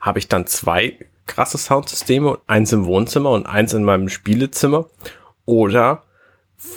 [0.00, 4.86] habe ich dann zwei krasse Soundsysteme, eins im Wohnzimmer und eins in meinem Spielezimmer?
[5.44, 6.02] Oder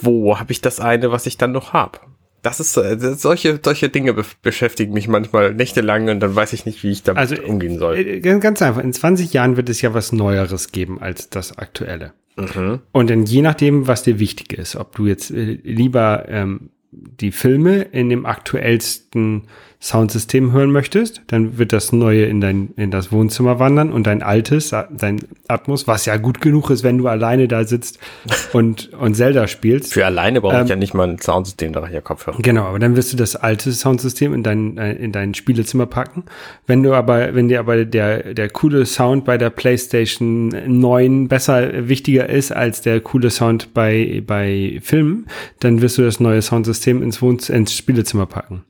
[0.02, 2.00] wo habe ich das eine, was ich dann noch habe?
[2.44, 6.66] Das ist äh, solche solche Dinge be beschäftigen mich manchmal nächtelang und dann weiß ich
[6.66, 7.98] nicht, wie ich damit also, umgehen soll.
[7.98, 8.84] Äh, ganz einfach.
[8.84, 12.14] In 20 Jahren wird es ja was Neueres geben als das aktuelle.
[12.36, 12.82] Mhm.
[12.92, 17.32] Und dann je nachdem, was dir wichtig ist, ob du jetzt äh, lieber ähm, die
[17.32, 19.44] Filme in dem aktuellsten
[19.84, 24.24] Soundsystem hören möchtest, dann wird das neue in dein in das Wohnzimmer wandern und dein
[24.24, 25.20] altes, dein
[25.50, 28.00] Atmos, was ja gut genug ist, wenn du alleine da sitzt
[28.54, 29.94] und und Zelda spielst.
[29.94, 32.38] Für alleine brauche ähm, ich ja nicht mal ein Soundsystem, da reicht ja Kopfhörer.
[32.42, 36.24] Genau, aber dann wirst du das alte Soundsystem in dein äh, in dein Spielezimmer packen.
[36.66, 41.90] Wenn du aber wenn dir aber der der coole Sound bei der PlayStation 9 besser
[41.90, 45.28] wichtiger ist als der coole Sound bei bei Filmen,
[45.60, 48.64] dann wirst du das neue Soundsystem ins Wohn ins Spielezimmer packen.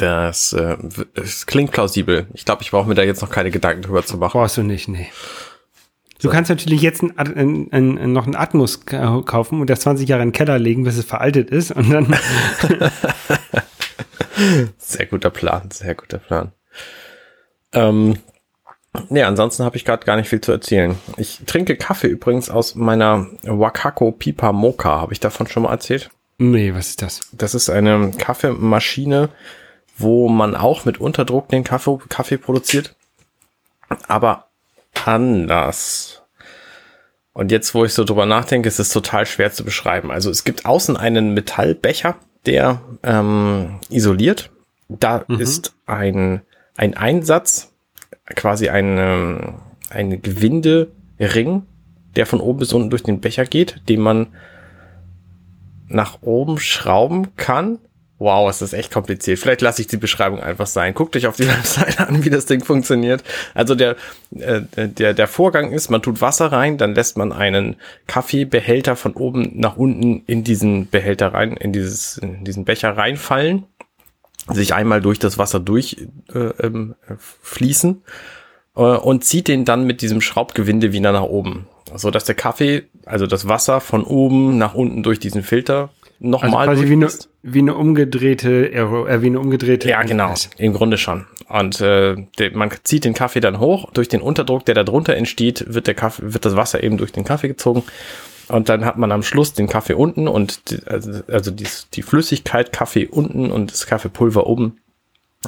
[0.00, 0.78] Das, äh,
[1.12, 2.26] es klingt plausibel.
[2.32, 4.32] Ich glaube, ich brauche mir da jetzt noch keine Gedanken drüber zu machen.
[4.32, 5.08] Brauchst du nicht, nee.
[6.22, 6.30] Du so.
[6.30, 10.28] kannst natürlich jetzt ein, ein, ein, noch einen Atmos kaufen und das 20 Jahre in
[10.28, 12.06] den Keller legen, bis es veraltet ist und dann.
[14.78, 16.52] sehr guter Plan, sehr guter Plan.
[17.74, 18.16] Ähm,
[19.10, 20.96] nee, ansonsten habe ich gerade gar nicht viel zu erzählen.
[21.18, 25.02] Ich trinke Kaffee übrigens aus meiner Wakako Pipa Mocha.
[25.02, 26.08] Habe ich davon schon mal erzählt?
[26.38, 27.28] Nee, was ist das?
[27.32, 29.28] Das ist eine Kaffeemaschine,
[30.00, 32.94] wo man auch mit Unterdruck den Kaffee, Kaffee produziert,
[34.08, 34.46] aber
[35.04, 36.22] anders.
[37.32, 40.10] Und jetzt, wo ich so drüber nachdenke, ist es total schwer zu beschreiben.
[40.10, 44.50] Also es gibt außen einen Metallbecher, der ähm, isoliert.
[44.88, 45.40] Da mhm.
[45.40, 46.42] ist ein,
[46.76, 47.72] ein Einsatz,
[48.34, 49.54] quasi ein, ähm,
[49.90, 51.62] ein Gewindering,
[52.16, 54.28] der von oben bis unten durch den Becher geht, den man
[55.86, 57.78] nach oben schrauben kann
[58.20, 59.38] Wow, ist das echt kompliziert.
[59.38, 60.92] Vielleicht lasse ich die Beschreibung einfach sein.
[60.92, 63.24] Guckt euch auf die Webseite an, wie das Ding funktioniert.
[63.54, 63.96] Also der,
[64.38, 69.14] äh, der, der Vorgang ist, man tut Wasser rein, dann lässt man einen Kaffeebehälter von
[69.14, 73.64] oben nach unten in diesen Behälter rein, in, dieses, in diesen Becher reinfallen,
[74.48, 78.02] sich einmal durch das Wasser durchfließen äh, fließen,
[78.76, 81.68] äh, und zieht den dann mit diesem Schraubgewinde wieder nach oben.
[81.96, 85.88] So dass der Kaffee, also das Wasser von oben nach unten durch diesen Filter
[86.20, 87.08] nochmal also quasi wie eine,
[87.42, 90.34] wie eine umgedrehte äh, wie eine umgedrehte ja genau.
[90.58, 91.26] Im Grunde schon.
[91.48, 93.90] Und äh, der, man zieht den Kaffee dann hoch.
[93.92, 97.12] Durch den Unterdruck der da drunter entsteht wird der Kaffee wird das Wasser eben durch
[97.12, 97.82] den Kaffee gezogen.
[98.48, 102.02] Und dann hat man am Schluss den Kaffee unten und die, also, also die, die
[102.02, 104.78] Flüssigkeit Kaffee unten und das Kaffeepulver oben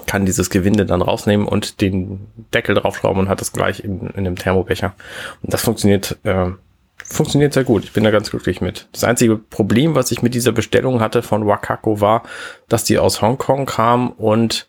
[0.07, 4.25] kann dieses Gewinde dann rausnehmen und den Deckel draufschrauben und hat das gleich in, in
[4.25, 4.95] dem Thermobecher.
[5.43, 6.51] Und das funktioniert äh,
[7.05, 7.85] funktioniert sehr gut.
[7.85, 8.89] Ich bin da ganz glücklich mit.
[8.93, 12.23] Das einzige Problem, was ich mit dieser Bestellung hatte von Wakako war,
[12.69, 14.67] dass die aus Hongkong kam und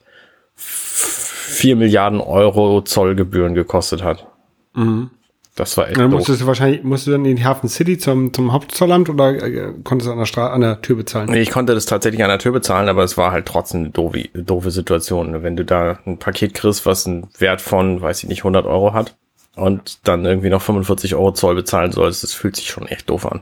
[0.56, 4.28] vier Milliarden Euro Zollgebühren gekostet hat.
[4.74, 5.12] Mhm.
[5.56, 6.00] Das war echt.
[6.00, 9.36] Dann musstest du wahrscheinlich, musst du dann in die Hafen City zum, zum Hauptzollamt oder
[9.36, 11.30] äh, konntest du an der, Stra an der Tür bezahlen?
[11.30, 13.90] Nee, ich konnte das tatsächlich an der Tür bezahlen, aber es war halt trotzdem eine
[13.92, 15.44] doofe, doofe Situation.
[15.44, 18.94] Wenn du da ein Paket kriegst, was einen Wert von, weiß ich nicht, 100 Euro
[18.94, 19.16] hat,
[19.56, 23.26] und dann irgendwie noch 45 Euro Zoll bezahlen sollst, das fühlt sich schon echt doof
[23.26, 23.42] an.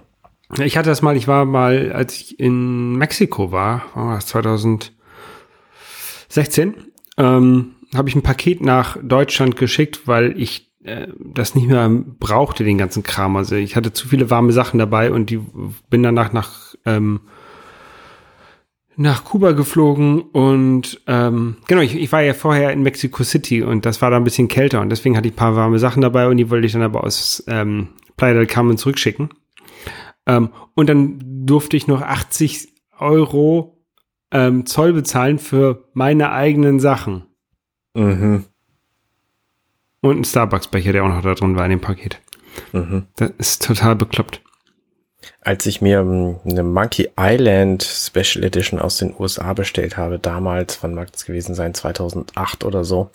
[0.59, 4.91] Ich hatte das mal, ich war mal, als ich in Mexiko war, war das 2016,
[7.17, 12.63] ähm, habe ich ein Paket nach Deutschland geschickt, weil ich äh, das nicht mehr brauchte,
[12.63, 13.37] den ganzen Kram.
[13.37, 15.39] Also ich hatte zu viele warme Sachen dabei und die
[15.89, 17.21] bin danach nach ähm,
[18.97, 23.85] nach Kuba geflogen und ähm, genau, ich, ich war ja vorher in Mexico City und
[23.85, 26.27] das war da ein bisschen kälter und deswegen hatte ich ein paar warme Sachen dabei
[26.27, 29.29] und die wollte ich dann aber aus ähm, Playa del Carmen zurückschicken.
[30.27, 33.81] Ähm, und dann durfte ich noch 80 Euro
[34.31, 37.25] ähm, Zoll bezahlen für meine eigenen Sachen.
[37.95, 38.45] Mhm.
[40.01, 42.21] Und ein Starbucks-Becher, der auch noch da drin war in dem Paket.
[42.73, 43.07] Mhm.
[43.15, 44.41] Das ist total bekloppt
[45.41, 50.81] als ich mir ähm, eine Monkey Island Special Edition aus den USA bestellt habe, damals,
[50.81, 53.09] wann mag das gewesen sein, 2008 oder so,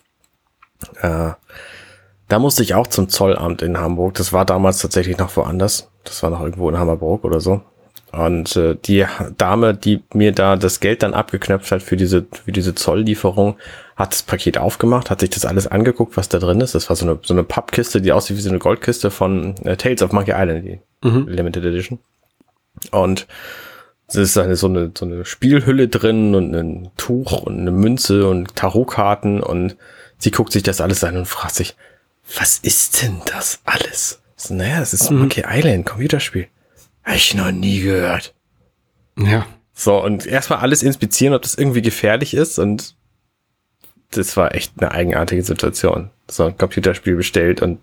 [1.01, 1.31] äh,
[2.29, 4.15] da musste ich auch zum Zollamt in Hamburg.
[4.15, 5.91] Das war damals tatsächlich noch woanders.
[6.05, 7.63] Das war noch irgendwo in Hammerburg oder so.
[8.13, 9.05] Und äh, die
[9.37, 13.57] Dame, die mir da das Geld dann abgeknöpft hat für diese, für diese Zolllieferung,
[13.95, 16.75] hat das Paket aufgemacht, hat sich das alles angeguckt, was da drin ist.
[16.75, 19.77] Das war so eine, so eine Pappkiste, die aussieht wie so eine Goldkiste von äh,
[19.77, 21.27] Tales of Monkey Island, die mhm.
[21.29, 21.99] Limited Edition.
[22.91, 23.27] Und
[24.09, 28.29] es ist eine, so, eine, so eine Spielhülle drin und ein Tuch und eine Münze
[28.29, 29.77] und Tarotkarten und
[30.19, 31.75] sie guckt sich das alles an und fragt sich,
[32.37, 34.21] was ist denn das alles?
[34.37, 35.19] So, naja, es ist mhm.
[35.19, 36.49] Monkey Island, Computerspiel.
[37.05, 38.35] Hab ich noch nie gehört.
[39.19, 39.47] Ja.
[39.75, 42.95] So, und erstmal alles inspizieren, ob das irgendwie gefährlich ist und
[44.11, 46.11] das war echt eine eigenartige Situation.
[46.31, 47.81] So ein Computerspiel bestellt und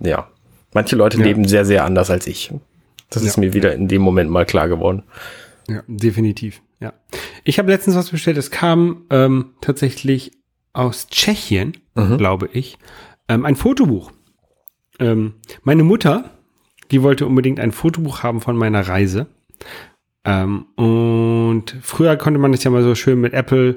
[0.00, 0.28] ja,
[0.72, 1.24] manche Leute ja.
[1.24, 2.52] leben sehr, sehr anders als ich.
[3.10, 3.28] Das ja.
[3.28, 5.02] ist mir wieder in dem Moment mal klar geworden.
[5.68, 6.62] Ja, definitiv.
[6.80, 6.92] Ja.
[7.44, 10.32] Ich habe letztens was bestellt, es kam ähm, tatsächlich
[10.72, 12.18] aus Tschechien, mhm.
[12.18, 12.78] glaube ich,
[13.28, 14.10] ähm, ein Fotobuch.
[14.98, 16.30] Ähm, meine Mutter,
[16.90, 19.26] die wollte unbedingt ein Fotobuch haben von meiner Reise.
[20.24, 23.76] Ähm, und früher konnte man das ja mal so schön mit Apple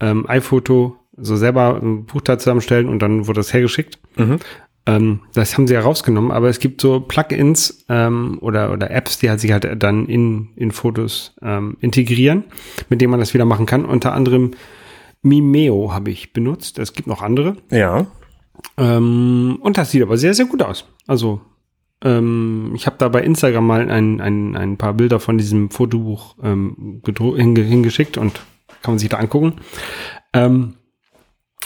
[0.00, 3.98] ähm, iPhoto so selber ein Buch da zusammenstellen und dann wurde das hergeschickt.
[4.16, 4.38] Mhm.
[4.86, 9.18] Ähm, das haben sie ja rausgenommen, aber es gibt so Plugins ähm, oder, oder Apps,
[9.18, 12.44] die halt sich halt dann in, in Fotos ähm, integrieren,
[12.88, 13.84] mit denen man das wieder machen kann.
[13.84, 14.52] Unter anderem
[15.22, 16.78] Mimeo habe ich benutzt.
[16.78, 17.56] Es gibt noch andere.
[17.70, 18.06] Ja.
[18.78, 20.86] Ähm, und das sieht aber sehr, sehr gut aus.
[21.06, 21.40] Also
[22.02, 26.36] ähm, ich habe da bei Instagram mal ein, ein, ein paar Bilder von diesem Fotobuch
[26.42, 28.40] ähm, hingeschickt und
[28.82, 29.56] kann man sich da angucken.
[30.32, 30.74] Ähm,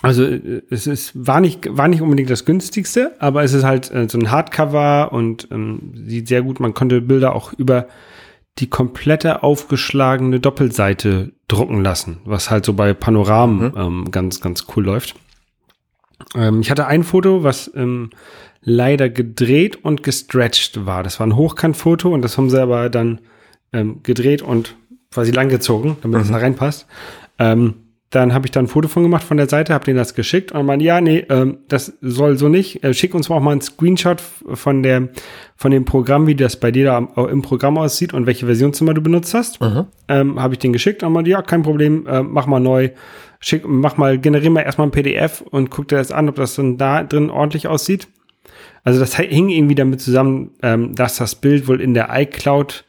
[0.02, 3.90] also äh, es ist, war nicht, war nicht unbedingt das günstigste, aber es ist halt
[3.90, 6.60] äh, so ein Hardcover und ähm, sieht sehr gut.
[6.60, 7.88] Man konnte Bilder auch über
[8.58, 13.72] die komplette aufgeschlagene Doppelseite drucken lassen, was halt so bei Panoramen mhm.
[13.76, 15.16] ähm, ganz, ganz cool läuft.
[16.34, 18.10] Ähm, ich hatte ein Foto, was ähm,
[18.62, 21.02] leider gedreht und gestretched war.
[21.02, 23.20] Das war ein Hochkantfoto und das haben sie aber dann
[23.72, 24.76] ähm, gedreht und
[25.12, 26.32] quasi langgezogen, damit es mhm.
[26.32, 26.86] da reinpasst.
[27.38, 27.74] Ähm,
[28.10, 30.52] dann habe ich da ein Foto von gemacht von der Seite, habe denen das geschickt
[30.52, 32.84] und meinte, ja, nee, ähm, das soll so nicht.
[32.84, 35.08] Äh, schick uns auch mal einen Screenshot von der
[35.56, 39.00] von dem Programm, wie das bei dir da im Programm aussieht und welche Versionsnummer du
[39.00, 39.60] benutzt hast.
[39.60, 39.86] Mhm.
[40.08, 42.90] Ähm, habe ich den geschickt und meinte, ja, kein Problem, äh, mach mal neu.
[43.40, 46.54] Schick, mach mal, generier mal erstmal ein PDF und guck dir das an, ob das
[46.54, 48.08] dann da drin ordentlich aussieht.
[48.84, 52.84] Also das hing irgendwie damit zusammen, ähm, dass das Bild wohl in der iCloud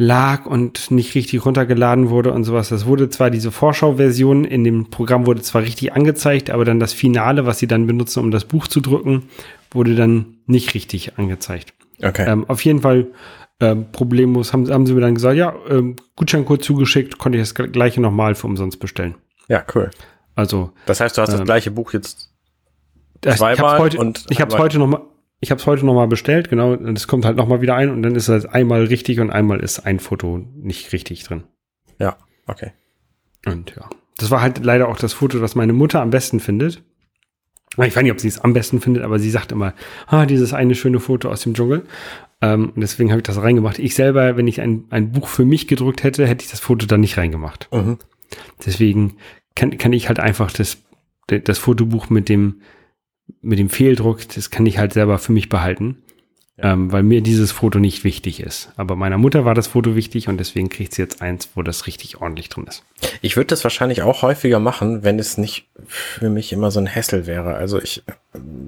[0.00, 2.68] lag und nicht richtig runtergeladen wurde und sowas.
[2.68, 6.92] Das wurde zwar diese Vorschauversion in dem Programm wurde zwar richtig angezeigt, aber dann das
[6.92, 9.24] Finale, was sie dann benutzen, um das Buch zu drücken,
[9.72, 11.74] wurde dann nicht richtig angezeigt.
[12.00, 12.30] Okay.
[12.30, 13.08] Ähm, auf jeden Fall
[13.58, 17.72] ähm, problemlos haben, haben sie mir dann gesagt, ja, ähm, Gutscheincode zugeschickt, konnte ich das
[17.72, 19.16] gleiche nochmal für umsonst bestellen.
[19.48, 19.90] Ja, cool.
[20.36, 20.70] Also.
[20.86, 22.30] Das heißt, du hast das ähm, gleiche Buch jetzt
[23.20, 25.00] das, zweimal ich hab's heute, und ich habe es heute noch mal
[25.40, 27.76] ich habe es heute noch mal bestellt, genau, und es kommt halt noch mal wieder
[27.76, 31.44] ein und dann ist es einmal richtig und einmal ist ein Foto nicht richtig drin.
[31.98, 32.72] Ja, okay.
[33.46, 36.82] Und ja, das war halt leider auch das Foto, das meine Mutter am besten findet.
[37.72, 39.74] Ich weiß nicht, ob sie es am besten findet, aber sie sagt immer,
[40.06, 41.84] ah, dieses eine schöne Foto aus dem Dschungel.
[42.40, 43.78] Ähm, und deswegen habe ich das reingemacht.
[43.78, 46.86] Ich selber, wenn ich ein, ein Buch für mich gedruckt hätte, hätte ich das Foto
[46.86, 47.68] dann nicht reingemacht.
[47.72, 47.98] Mhm.
[48.64, 49.16] Deswegen
[49.54, 50.78] kann, kann ich halt einfach das,
[51.28, 52.62] das Fotobuch mit dem,
[53.42, 55.98] mit dem Fehldruck, das kann ich halt selber für mich behalten,
[56.56, 56.72] ja.
[56.72, 58.72] ähm, weil mir dieses Foto nicht wichtig ist.
[58.76, 61.86] Aber meiner Mutter war das Foto wichtig und deswegen kriegt sie jetzt eins, wo das
[61.86, 62.84] richtig ordentlich drin ist.
[63.22, 66.92] Ich würde das wahrscheinlich auch häufiger machen, wenn es nicht für mich immer so ein
[66.92, 67.54] Hassel wäre.
[67.54, 68.02] Also ich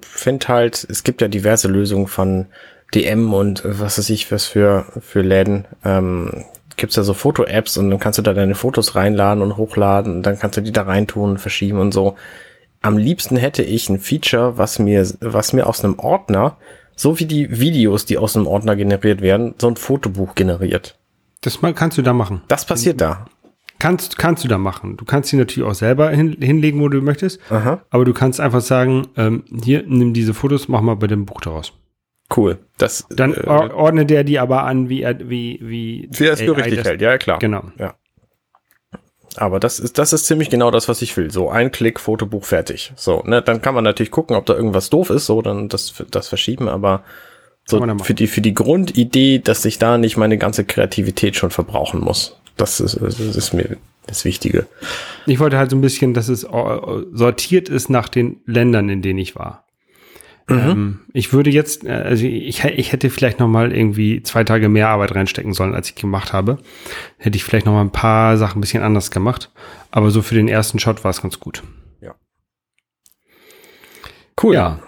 [0.03, 2.47] finde halt, es gibt ja diverse Lösungen von
[2.95, 5.65] DM und was weiß ich, was für, für Läden.
[5.85, 6.45] Ähm,
[6.77, 10.23] gibt's da so Foto-Apps und dann kannst du da deine Fotos reinladen und hochladen und
[10.25, 12.17] dann kannst du die da reintun, verschieben und so.
[12.83, 16.57] Am liebsten hätte ich ein Feature, was mir, was mir aus einem Ordner,
[16.97, 20.99] so wie die Videos, die aus einem Ordner generiert werden, so ein Fotobuch generiert.
[21.43, 22.43] Das kannst du da machen.
[22.49, 23.27] Das passiert da.
[23.79, 24.99] Kannst, kannst du da machen.
[24.99, 27.41] Du kannst sie natürlich auch selber hin, hinlegen, wo du möchtest.
[27.51, 27.83] Aha.
[27.89, 31.41] Aber du kannst einfach sagen, ähm, hier, nimm diese Fotos, mach mal bei dem Buch
[31.41, 31.73] daraus.
[32.35, 32.59] Cool.
[32.79, 36.41] Das, Dann äh, ordnet der die aber an, wie er, wie, wie, wie er es
[36.41, 37.01] für richtig hält.
[37.01, 37.39] Ja, klar.
[37.39, 37.65] Genau.
[37.79, 37.95] Ja.
[39.37, 41.31] Aber das ist, das ist ziemlich genau das, was ich will.
[41.31, 42.93] So ein Klick, Fotobuch fertig.
[42.97, 45.95] So, ne, dann kann man natürlich gucken, ob da irgendwas doof ist, so, dann das,
[46.11, 47.05] das verschieben, aber
[47.67, 52.01] so für die, für die Grundidee, dass ich da nicht meine ganze Kreativität schon verbrauchen
[52.01, 52.37] muss.
[52.57, 54.67] Das ist, das ist mir das Wichtige.
[55.27, 59.21] Ich wollte halt so ein bisschen, dass es sortiert ist nach den Ländern, in denen
[59.21, 59.65] ich war.
[60.51, 60.59] Mhm.
[60.59, 64.69] Ähm, ich würde jetzt, äh, also ich, ich hätte vielleicht noch mal irgendwie zwei Tage
[64.69, 66.59] mehr Arbeit reinstecken sollen, als ich gemacht habe.
[67.19, 69.51] Hätte ich vielleicht noch mal ein paar Sachen ein bisschen anders gemacht.
[69.91, 71.63] Aber so für den ersten Shot war es ganz gut.
[72.01, 72.15] Ja.
[74.43, 74.55] Cool.
[74.55, 74.81] Ja.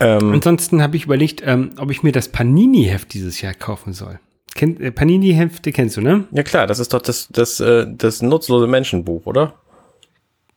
[0.00, 4.18] Ähm, Ansonsten habe ich überlegt, ähm, ob ich mir das Panini-Heft dieses Jahr kaufen soll.
[4.54, 6.24] Kennt, äh, Panini-Hefte kennst du, ne?
[6.32, 9.54] Ja klar, das ist doch das, das, äh, das nutzlose Menschenbuch, oder?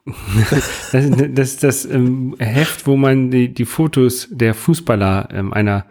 [0.92, 5.86] das, das ist das ähm, Heft, wo man die, die Fotos der Fußballer ähm, einer,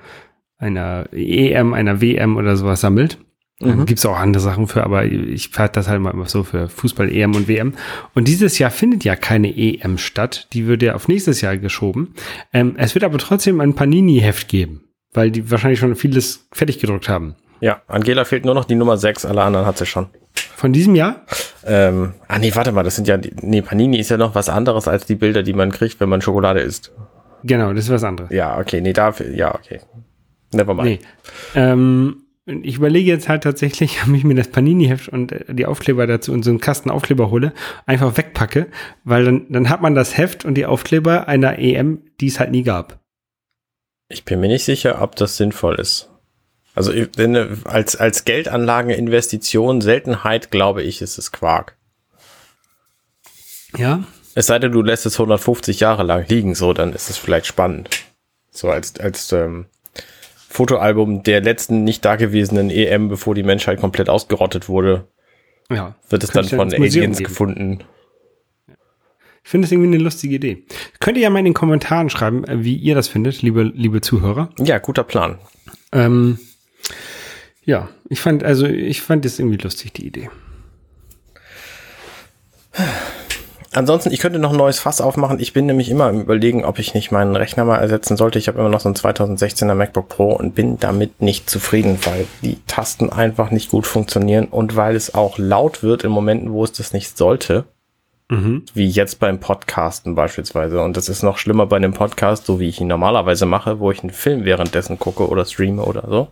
[0.59, 3.19] einer EM, einer WM oder sowas sammelt.
[3.61, 3.87] Mhm.
[3.87, 7.11] Gibt es auch andere Sachen für, aber ich fahre das halt mal so für Fußball,
[7.11, 7.75] EM und WM.
[8.15, 10.49] Und dieses Jahr findet ja keine EM statt.
[10.53, 12.15] Die wird ja auf nächstes Jahr geschoben.
[12.53, 17.09] Ähm, es wird aber trotzdem ein Panini-Heft geben, weil die wahrscheinlich schon vieles fertig gedruckt
[17.09, 17.37] haben.
[17.61, 20.09] Ja, Angela fehlt nur noch die Nummer 6, alle anderen hat sie schon.
[20.57, 21.25] Von diesem Jahr?
[21.65, 24.89] Ähm, ah nee, warte mal, das sind ja, nee, Panini ist ja noch was anderes
[24.89, 26.93] als die Bilder, die man kriegt, wenn man Schokolade isst.
[27.43, 28.31] Genau, das ist was anderes.
[28.31, 29.81] Ja, okay, nee, dafür, ja, okay.
[30.53, 30.87] Never mind.
[30.87, 30.99] Nee.
[31.55, 36.07] Ähm, ich überlege jetzt halt tatsächlich, ob ich mir das Panini-Heft und äh, die Aufkleber
[36.07, 37.53] dazu und so einen Kasten Aufkleber hole,
[37.87, 38.69] einfach wegpacke,
[39.05, 42.51] weil dann, dann hat man das Heft und die Aufkleber einer EM, die es halt
[42.51, 43.01] nie gab.
[44.09, 46.11] Ich bin mir nicht sicher, ob das sinnvoll ist.
[46.75, 51.77] Also wenn, als, als Geldanlageninvestition, Seltenheit, glaube ich, ist es Quark.
[53.77, 54.05] Ja.
[54.35, 57.47] Es sei denn, du lässt es 150 Jahre lang liegen, so, dann ist es vielleicht
[57.47, 57.91] spannend.
[58.51, 59.67] So als, als ähm,
[60.49, 65.07] Fotoalbum der letzten nicht dagewesenen EM, bevor die Menschheit komplett ausgerottet wurde.
[65.71, 65.95] Ja.
[66.09, 67.85] Wird es dann von Aliens gefunden.
[69.45, 70.65] Ich finde das irgendwie eine lustige Idee.
[71.01, 74.01] Könnt ihr ja mal in den Kommentaren schreiben, äh, wie ihr das findet, liebe, liebe
[74.01, 74.51] Zuhörer.
[74.59, 75.39] Ja, guter Plan.
[75.93, 76.39] Ähm,
[77.65, 80.31] ja, ich fand, also ich fand das irgendwie lustig, die Idee.
[83.73, 85.41] Ansonsten, ich könnte noch ein neues Fass aufmachen.
[85.41, 88.39] Ich bin nämlich immer im Überlegen, ob ich nicht meinen Rechner mal ersetzen sollte.
[88.39, 92.27] Ich habe immer noch so ein 2016er MacBook Pro und bin damit nicht zufrieden, weil
[92.43, 96.63] die Tasten einfach nicht gut funktionieren und weil es auch laut wird in Momenten, wo
[96.63, 97.65] es das nicht sollte.
[98.31, 98.63] Mhm.
[98.75, 100.81] Wie jetzt beim Podcasten beispielsweise.
[100.81, 103.91] Und das ist noch schlimmer bei einem Podcast, so wie ich ihn normalerweise mache, wo
[103.91, 106.29] ich einen Film währenddessen gucke oder streame oder so.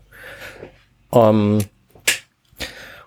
[1.12, 1.64] Um, ähm,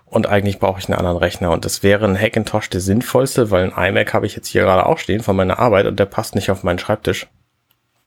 [0.06, 1.50] und eigentlich brauche ich einen anderen Rechner.
[1.50, 4.86] Und das wäre ein Hackintosh der sinnvollste, weil ein iMac habe ich jetzt hier gerade
[4.86, 7.26] auch stehen von meiner Arbeit und der passt nicht auf meinen Schreibtisch.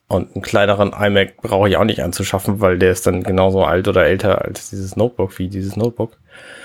[0.08, 3.88] Und einen kleineren iMac brauche ich auch nicht anzuschaffen, weil der ist dann genauso alt
[3.88, 6.18] oder älter als dieses Notebook wie dieses Notebook.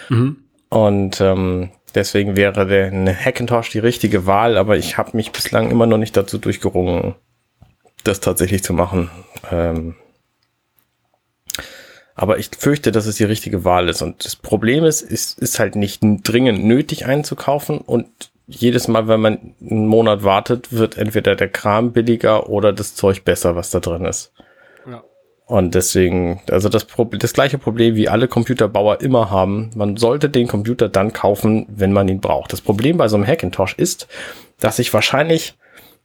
[0.09, 0.39] Mhm.
[0.71, 5.87] Und ähm, deswegen wäre der Hackintosh die richtige Wahl, aber ich habe mich bislang immer
[5.87, 7.17] noch nicht dazu durchgerungen,
[8.03, 9.11] das tatsächlich zu machen.
[9.53, 9.97] Ähm,
[12.15, 14.03] Aber ich fürchte, dass es die richtige Wahl ist.
[14.03, 17.79] Und das Problem ist, ist, ist halt nicht dringend nötig einzukaufen.
[17.79, 18.07] Und
[18.47, 23.25] jedes Mal, wenn man einen Monat wartet, wird entweder der Kram billiger oder das Zeug
[23.25, 24.33] besser, was da drin ist.
[24.89, 25.03] Ja.
[25.47, 29.71] Und deswegen, also das, Problem, das gleiche Problem wie alle Computerbauer immer haben.
[29.75, 32.53] Man sollte den Computer dann kaufen, wenn man ihn braucht.
[32.53, 34.07] Das Problem bei so einem Hackintosh ist,
[34.61, 35.55] dass ich wahrscheinlich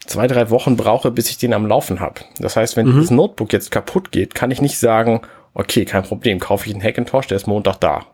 [0.05, 2.22] zwei, drei Wochen brauche, bis ich den am Laufen habe.
[2.39, 2.93] Das heißt, wenn mhm.
[2.93, 5.22] dieses Notebook jetzt kaputt geht, kann ich nicht sagen,
[5.60, 8.05] okay, kein Problem, kaufe ich einen Hackintosh, der ist Montag da.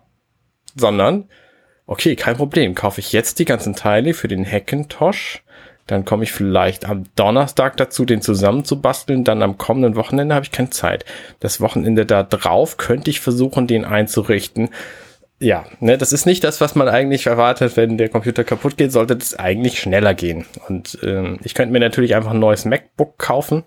[0.76, 1.30] Sondern,
[1.86, 5.44] okay, kein Problem, kaufe ich jetzt die ganzen Teile für den Hackintosh,
[5.86, 10.52] dann komme ich vielleicht am Donnerstag dazu, den zusammenzubasteln, dann am kommenden Wochenende habe ich
[10.52, 11.06] keine Zeit.
[11.40, 14.70] Das Wochenende da drauf könnte ich versuchen, den einzurichten
[15.38, 18.94] ja, ne, das ist nicht das, was man eigentlich erwartet, wenn der Computer kaputt geht,
[18.94, 20.46] sollte das eigentlich schneller gehen.
[20.70, 23.66] Und ähm, ich könnte mir natürlich einfach ein neues MacBook kaufen.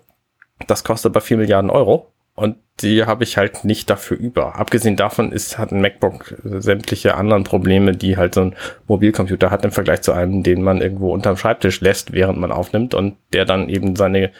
[0.65, 2.11] Das kostet aber 4 Milliarden Euro.
[2.39, 4.55] Und die habe ich halt nicht dafür über.
[4.55, 8.55] Abgesehen davon ist, hat ein MacBook sämtliche anderen Probleme, die halt so ein
[8.87, 12.93] Mobilcomputer hat im Vergleich zu einem, den man irgendwo unterm Schreibtisch lässt, während man aufnimmt
[12.93, 14.31] und der dann eben seine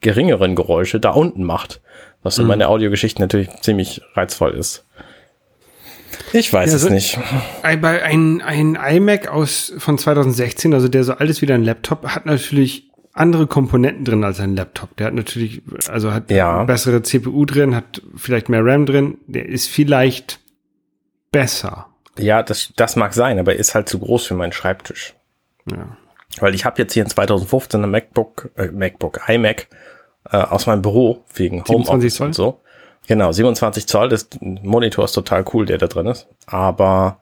[0.00, 1.80] geringeren Geräusche da unten macht.
[2.22, 2.48] Was in mhm.
[2.48, 4.84] meiner Audiogeschichte natürlich ziemlich reizvoll ist.
[6.32, 7.18] Ich weiß ja, es nicht.
[7.62, 12.26] Ein, ein, ein iMac aus, von 2016, also der so alles wie ein Laptop, hat
[12.26, 12.85] natürlich
[13.16, 14.96] andere Komponenten drin als ein Laptop.
[14.96, 16.64] Der hat natürlich, also hat ja.
[16.64, 19.18] bessere CPU drin, hat vielleicht mehr RAM drin.
[19.26, 20.40] Der ist vielleicht
[21.32, 21.86] besser.
[22.18, 25.14] Ja, das, das mag sein, aber ist halt zu groß für meinen Schreibtisch.
[25.70, 25.96] Ja.
[26.38, 29.68] Weil ich habe jetzt hier in 2015 ein MacBook, äh, MacBook, iMac
[30.30, 32.60] äh, aus meinem Büro wegen Homeoffice und so.
[33.06, 36.26] Genau, 27 Zoll, das Monitor ist total cool, der da drin ist.
[36.46, 37.20] Aber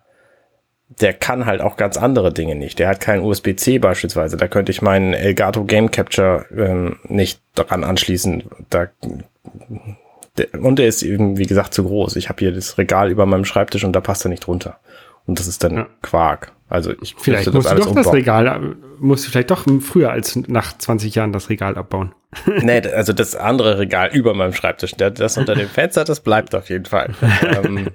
[1.01, 2.78] der kann halt auch ganz andere Dinge nicht.
[2.78, 4.36] Der hat keinen USB-C beispielsweise.
[4.36, 8.45] Da könnte ich meinen Elgato Game Capture ähm, nicht daran anschließen.
[8.70, 8.88] Da,
[10.36, 12.16] der, und der ist eben, wie gesagt, zu groß.
[12.16, 14.78] Ich habe hier das Regal über meinem Schreibtisch und da passt er nicht drunter.
[15.26, 15.86] Und das ist dann ja.
[16.03, 16.53] Quark.
[16.68, 18.05] Also ich vielleicht musst du doch umbauen.
[18.05, 22.14] das Regal, musst du vielleicht doch früher als nach 20 Jahren das Regal abbauen.
[22.62, 26.70] nee, also das andere Regal über meinem Schreibtisch, das unter dem Fenster, das bleibt auf
[26.70, 27.14] jeden Fall.
[27.64, 27.88] ähm,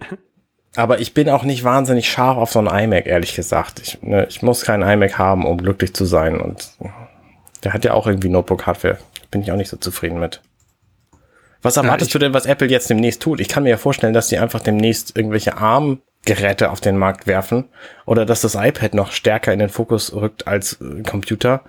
[0.80, 3.82] aber ich bin auch nicht wahnsinnig scharf auf so ein iMac, ehrlich gesagt.
[3.82, 6.40] Ich, ne, ich muss keinen iMac haben, um glücklich zu sein.
[6.40, 6.70] Und
[7.64, 8.98] der hat ja auch irgendwie Notebook-Hardware.
[9.30, 10.42] Bin ich auch nicht so zufrieden mit.
[11.62, 13.42] Was erwartest ja, du denn, was Apple jetzt demnächst tut?
[13.42, 17.28] Ich kann mir ja vorstellen, dass die einfach demnächst irgendwelche ARM Geräte auf den Markt
[17.28, 17.66] werfen
[18.06, 21.62] oder dass das iPad noch stärker in den Fokus rückt als äh, Computer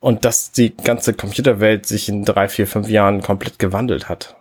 [0.00, 4.36] und dass die ganze Computerwelt sich in drei, vier, fünf Jahren komplett gewandelt hat.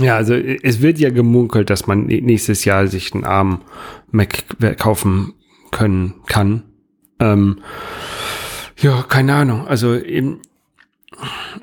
[0.00, 3.62] Ja, also es wird ja gemunkelt, dass man nächstes Jahr sich einen ARM
[4.10, 4.44] Mac
[4.78, 5.34] kaufen
[5.70, 6.64] können kann.
[7.20, 7.60] Ähm,
[8.78, 9.66] ja, keine Ahnung.
[9.68, 10.40] Also eben,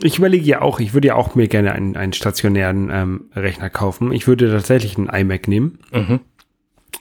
[0.02, 3.70] ich überlege ja auch, ich würde ja auch mir gerne einen, einen stationären ähm, Rechner
[3.70, 4.12] kaufen.
[4.14, 5.80] Ich würde tatsächlich einen iMac nehmen.
[5.92, 6.20] Mhm.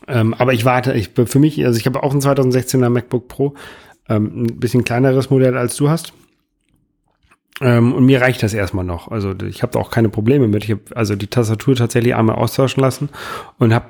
[0.08, 3.54] Ähm, aber ich warte, ich, für mich, also ich habe auch ein 2016er MacBook Pro,
[4.08, 6.12] ähm, ein bisschen kleineres Modell als du hast.
[7.60, 9.10] Ähm, und mir reicht das erstmal noch.
[9.10, 10.64] Also ich habe da auch keine Probleme mit.
[10.64, 13.10] Ich habe also die Tastatur tatsächlich einmal austauschen lassen
[13.58, 13.86] und habe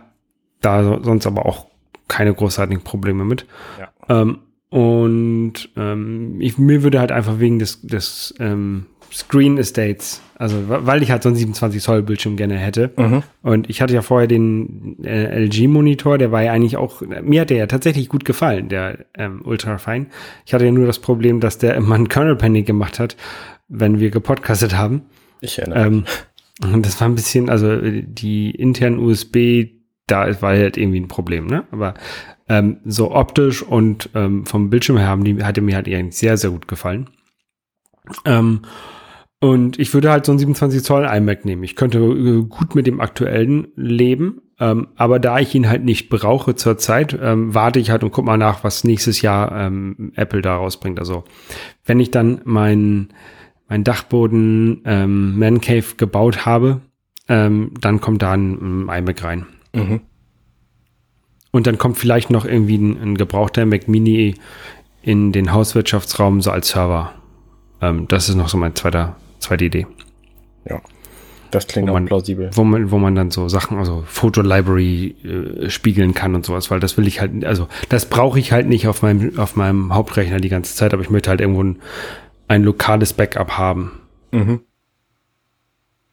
[0.60, 1.66] da so, sonst aber auch
[2.08, 3.46] keine großartigen Probleme mit.
[3.78, 4.22] Ja.
[4.22, 4.38] Ähm,
[4.70, 11.02] und ähm, ich, mir würde halt einfach wegen des, des ähm, Screen Estates, also weil
[11.02, 12.92] ich halt so einen 27 Zoll Bildschirm gerne hätte.
[12.96, 13.22] Mhm.
[13.42, 17.40] Und ich hatte ja vorher den äh, LG Monitor, der war ja eigentlich auch, mir
[17.40, 20.06] hat der ja tatsächlich gut gefallen, der ähm, Ultra Fine.
[20.46, 23.16] Ich hatte ja nur das Problem, dass der immer einen Kernel Panic gemacht hat,
[23.70, 25.02] wenn wir gepodcastet haben.
[25.40, 26.04] Ich erinnere ähm,
[26.82, 29.68] das war ein bisschen, also die internen USB,
[30.06, 31.64] da war halt irgendwie ein Problem, ne?
[31.70, 31.94] Aber
[32.48, 36.36] ähm, so optisch und ähm, vom Bildschirm her haben die, hatte mir halt eigentlich sehr,
[36.36, 37.08] sehr gut gefallen.
[38.26, 38.62] Ähm,
[39.38, 41.62] und ich würde halt so ein 27 Zoll iMac nehmen.
[41.62, 46.10] Ich könnte äh, gut mit dem aktuellen leben, ähm, aber da ich ihn halt nicht
[46.10, 50.42] brauche zurzeit, ähm, warte ich halt und guck mal nach, was nächstes Jahr ähm, Apple
[50.42, 50.98] da rausbringt.
[50.98, 51.24] Also
[51.86, 53.14] wenn ich dann meinen
[53.70, 56.82] mein Dachboden ähm, Man Cave gebaut habe,
[57.28, 59.46] ähm, dann kommt da ein, ein iMac rein.
[59.72, 60.00] Mhm.
[61.52, 64.34] Und dann kommt vielleicht noch irgendwie ein, ein gebrauchter Mac Mini
[65.02, 67.12] in den Hauswirtschaftsraum so als Server.
[67.80, 69.86] Ähm, das ist noch so mein zweiter zweite Idee.
[70.68, 70.80] Ja.
[71.50, 72.50] Das klingt man, auch plausibel.
[72.54, 75.16] Wo man, wo man dann so Sachen, also Foto-Library
[75.64, 78.68] äh, spiegeln kann und sowas, weil das will ich halt, also das brauche ich halt
[78.68, 81.80] nicht auf meinem, auf meinem Hauptrechner die ganze Zeit, aber ich möchte halt irgendwo ein,
[82.50, 83.92] ein lokales Backup haben.
[84.32, 84.62] Mhm.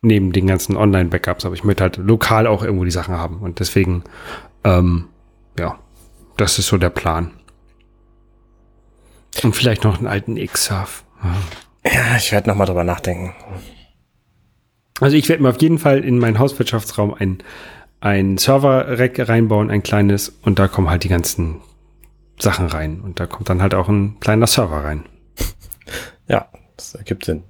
[0.03, 3.39] Neben den ganzen Online-Backups, aber ich möchte halt lokal auch irgendwo die Sachen haben.
[3.39, 4.03] Und deswegen,
[4.63, 5.07] ähm,
[5.57, 5.79] ja,
[6.38, 7.31] das ist so der Plan.
[9.41, 11.03] Und vielleicht noch einen alten X-Surf.
[11.23, 11.91] Ja.
[11.91, 13.33] Ja, ich werde nochmal drüber nachdenken.
[14.99, 17.39] Also ich werde mir auf jeden Fall in meinen Hauswirtschaftsraum ein,
[17.99, 21.61] ein Server-Rack reinbauen, ein kleines, und da kommen halt die ganzen
[22.39, 23.01] Sachen rein.
[23.01, 25.05] Und da kommt dann halt auch ein kleiner Server rein.
[26.28, 27.43] Ja, das ergibt Sinn.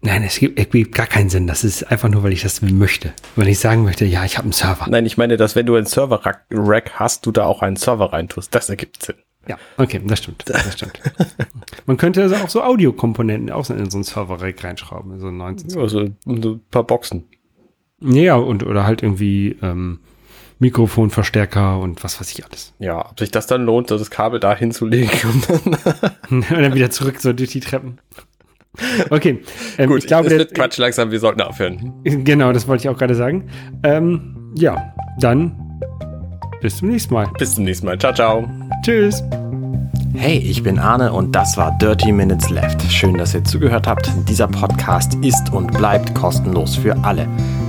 [0.00, 1.46] Nein, es gibt, es gibt gar keinen Sinn.
[1.46, 3.14] Das ist einfach nur, weil ich das möchte.
[3.36, 4.86] Wenn ich sagen möchte, ja, ich habe einen Server.
[4.88, 8.54] Nein, ich meine, dass wenn du einen Server-Rack hast, du da auch einen Server reintust.
[8.54, 9.16] Das ergibt Sinn.
[9.48, 10.44] Ja, okay, das stimmt.
[10.46, 11.00] Das stimmt.
[11.86, 15.78] Man könnte also auch so Audiokomponenten auch in so einen Server-Rack reinschrauben, so 19.
[15.78, 17.24] Also ein paar Boxen.
[18.00, 20.00] Ja, und oder halt irgendwie ähm,
[20.58, 22.72] Mikrofonverstärker und was weiß ich alles.
[22.78, 25.78] Ja, ob sich das dann lohnt, so das Kabel da hinzulegen und dann,
[26.30, 27.98] und dann wieder zurück so durch die Treppen.
[29.10, 29.42] Okay,
[29.78, 31.92] ähm, Gut, ich glaube, das wird Quatsch langsam, wir sollten aufhören.
[32.02, 33.48] Genau, das wollte ich auch gerade sagen.
[33.84, 35.80] Ähm, ja, dann
[36.60, 37.28] bis zum nächsten Mal.
[37.38, 37.98] Bis zum nächsten Mal.
[37.98, 38.48] Ciao, ciao.
[38.82, 39.22] Tschüss.
[40.14, 42.80] Hey, ich bin Arne und das war Dirty Minutes Left.
[42.90, 44.10] Schön, dass ihr zugehört habt.
[44.28, 47.28] Dieser Podcast ist und bleibt kostenlos für alle.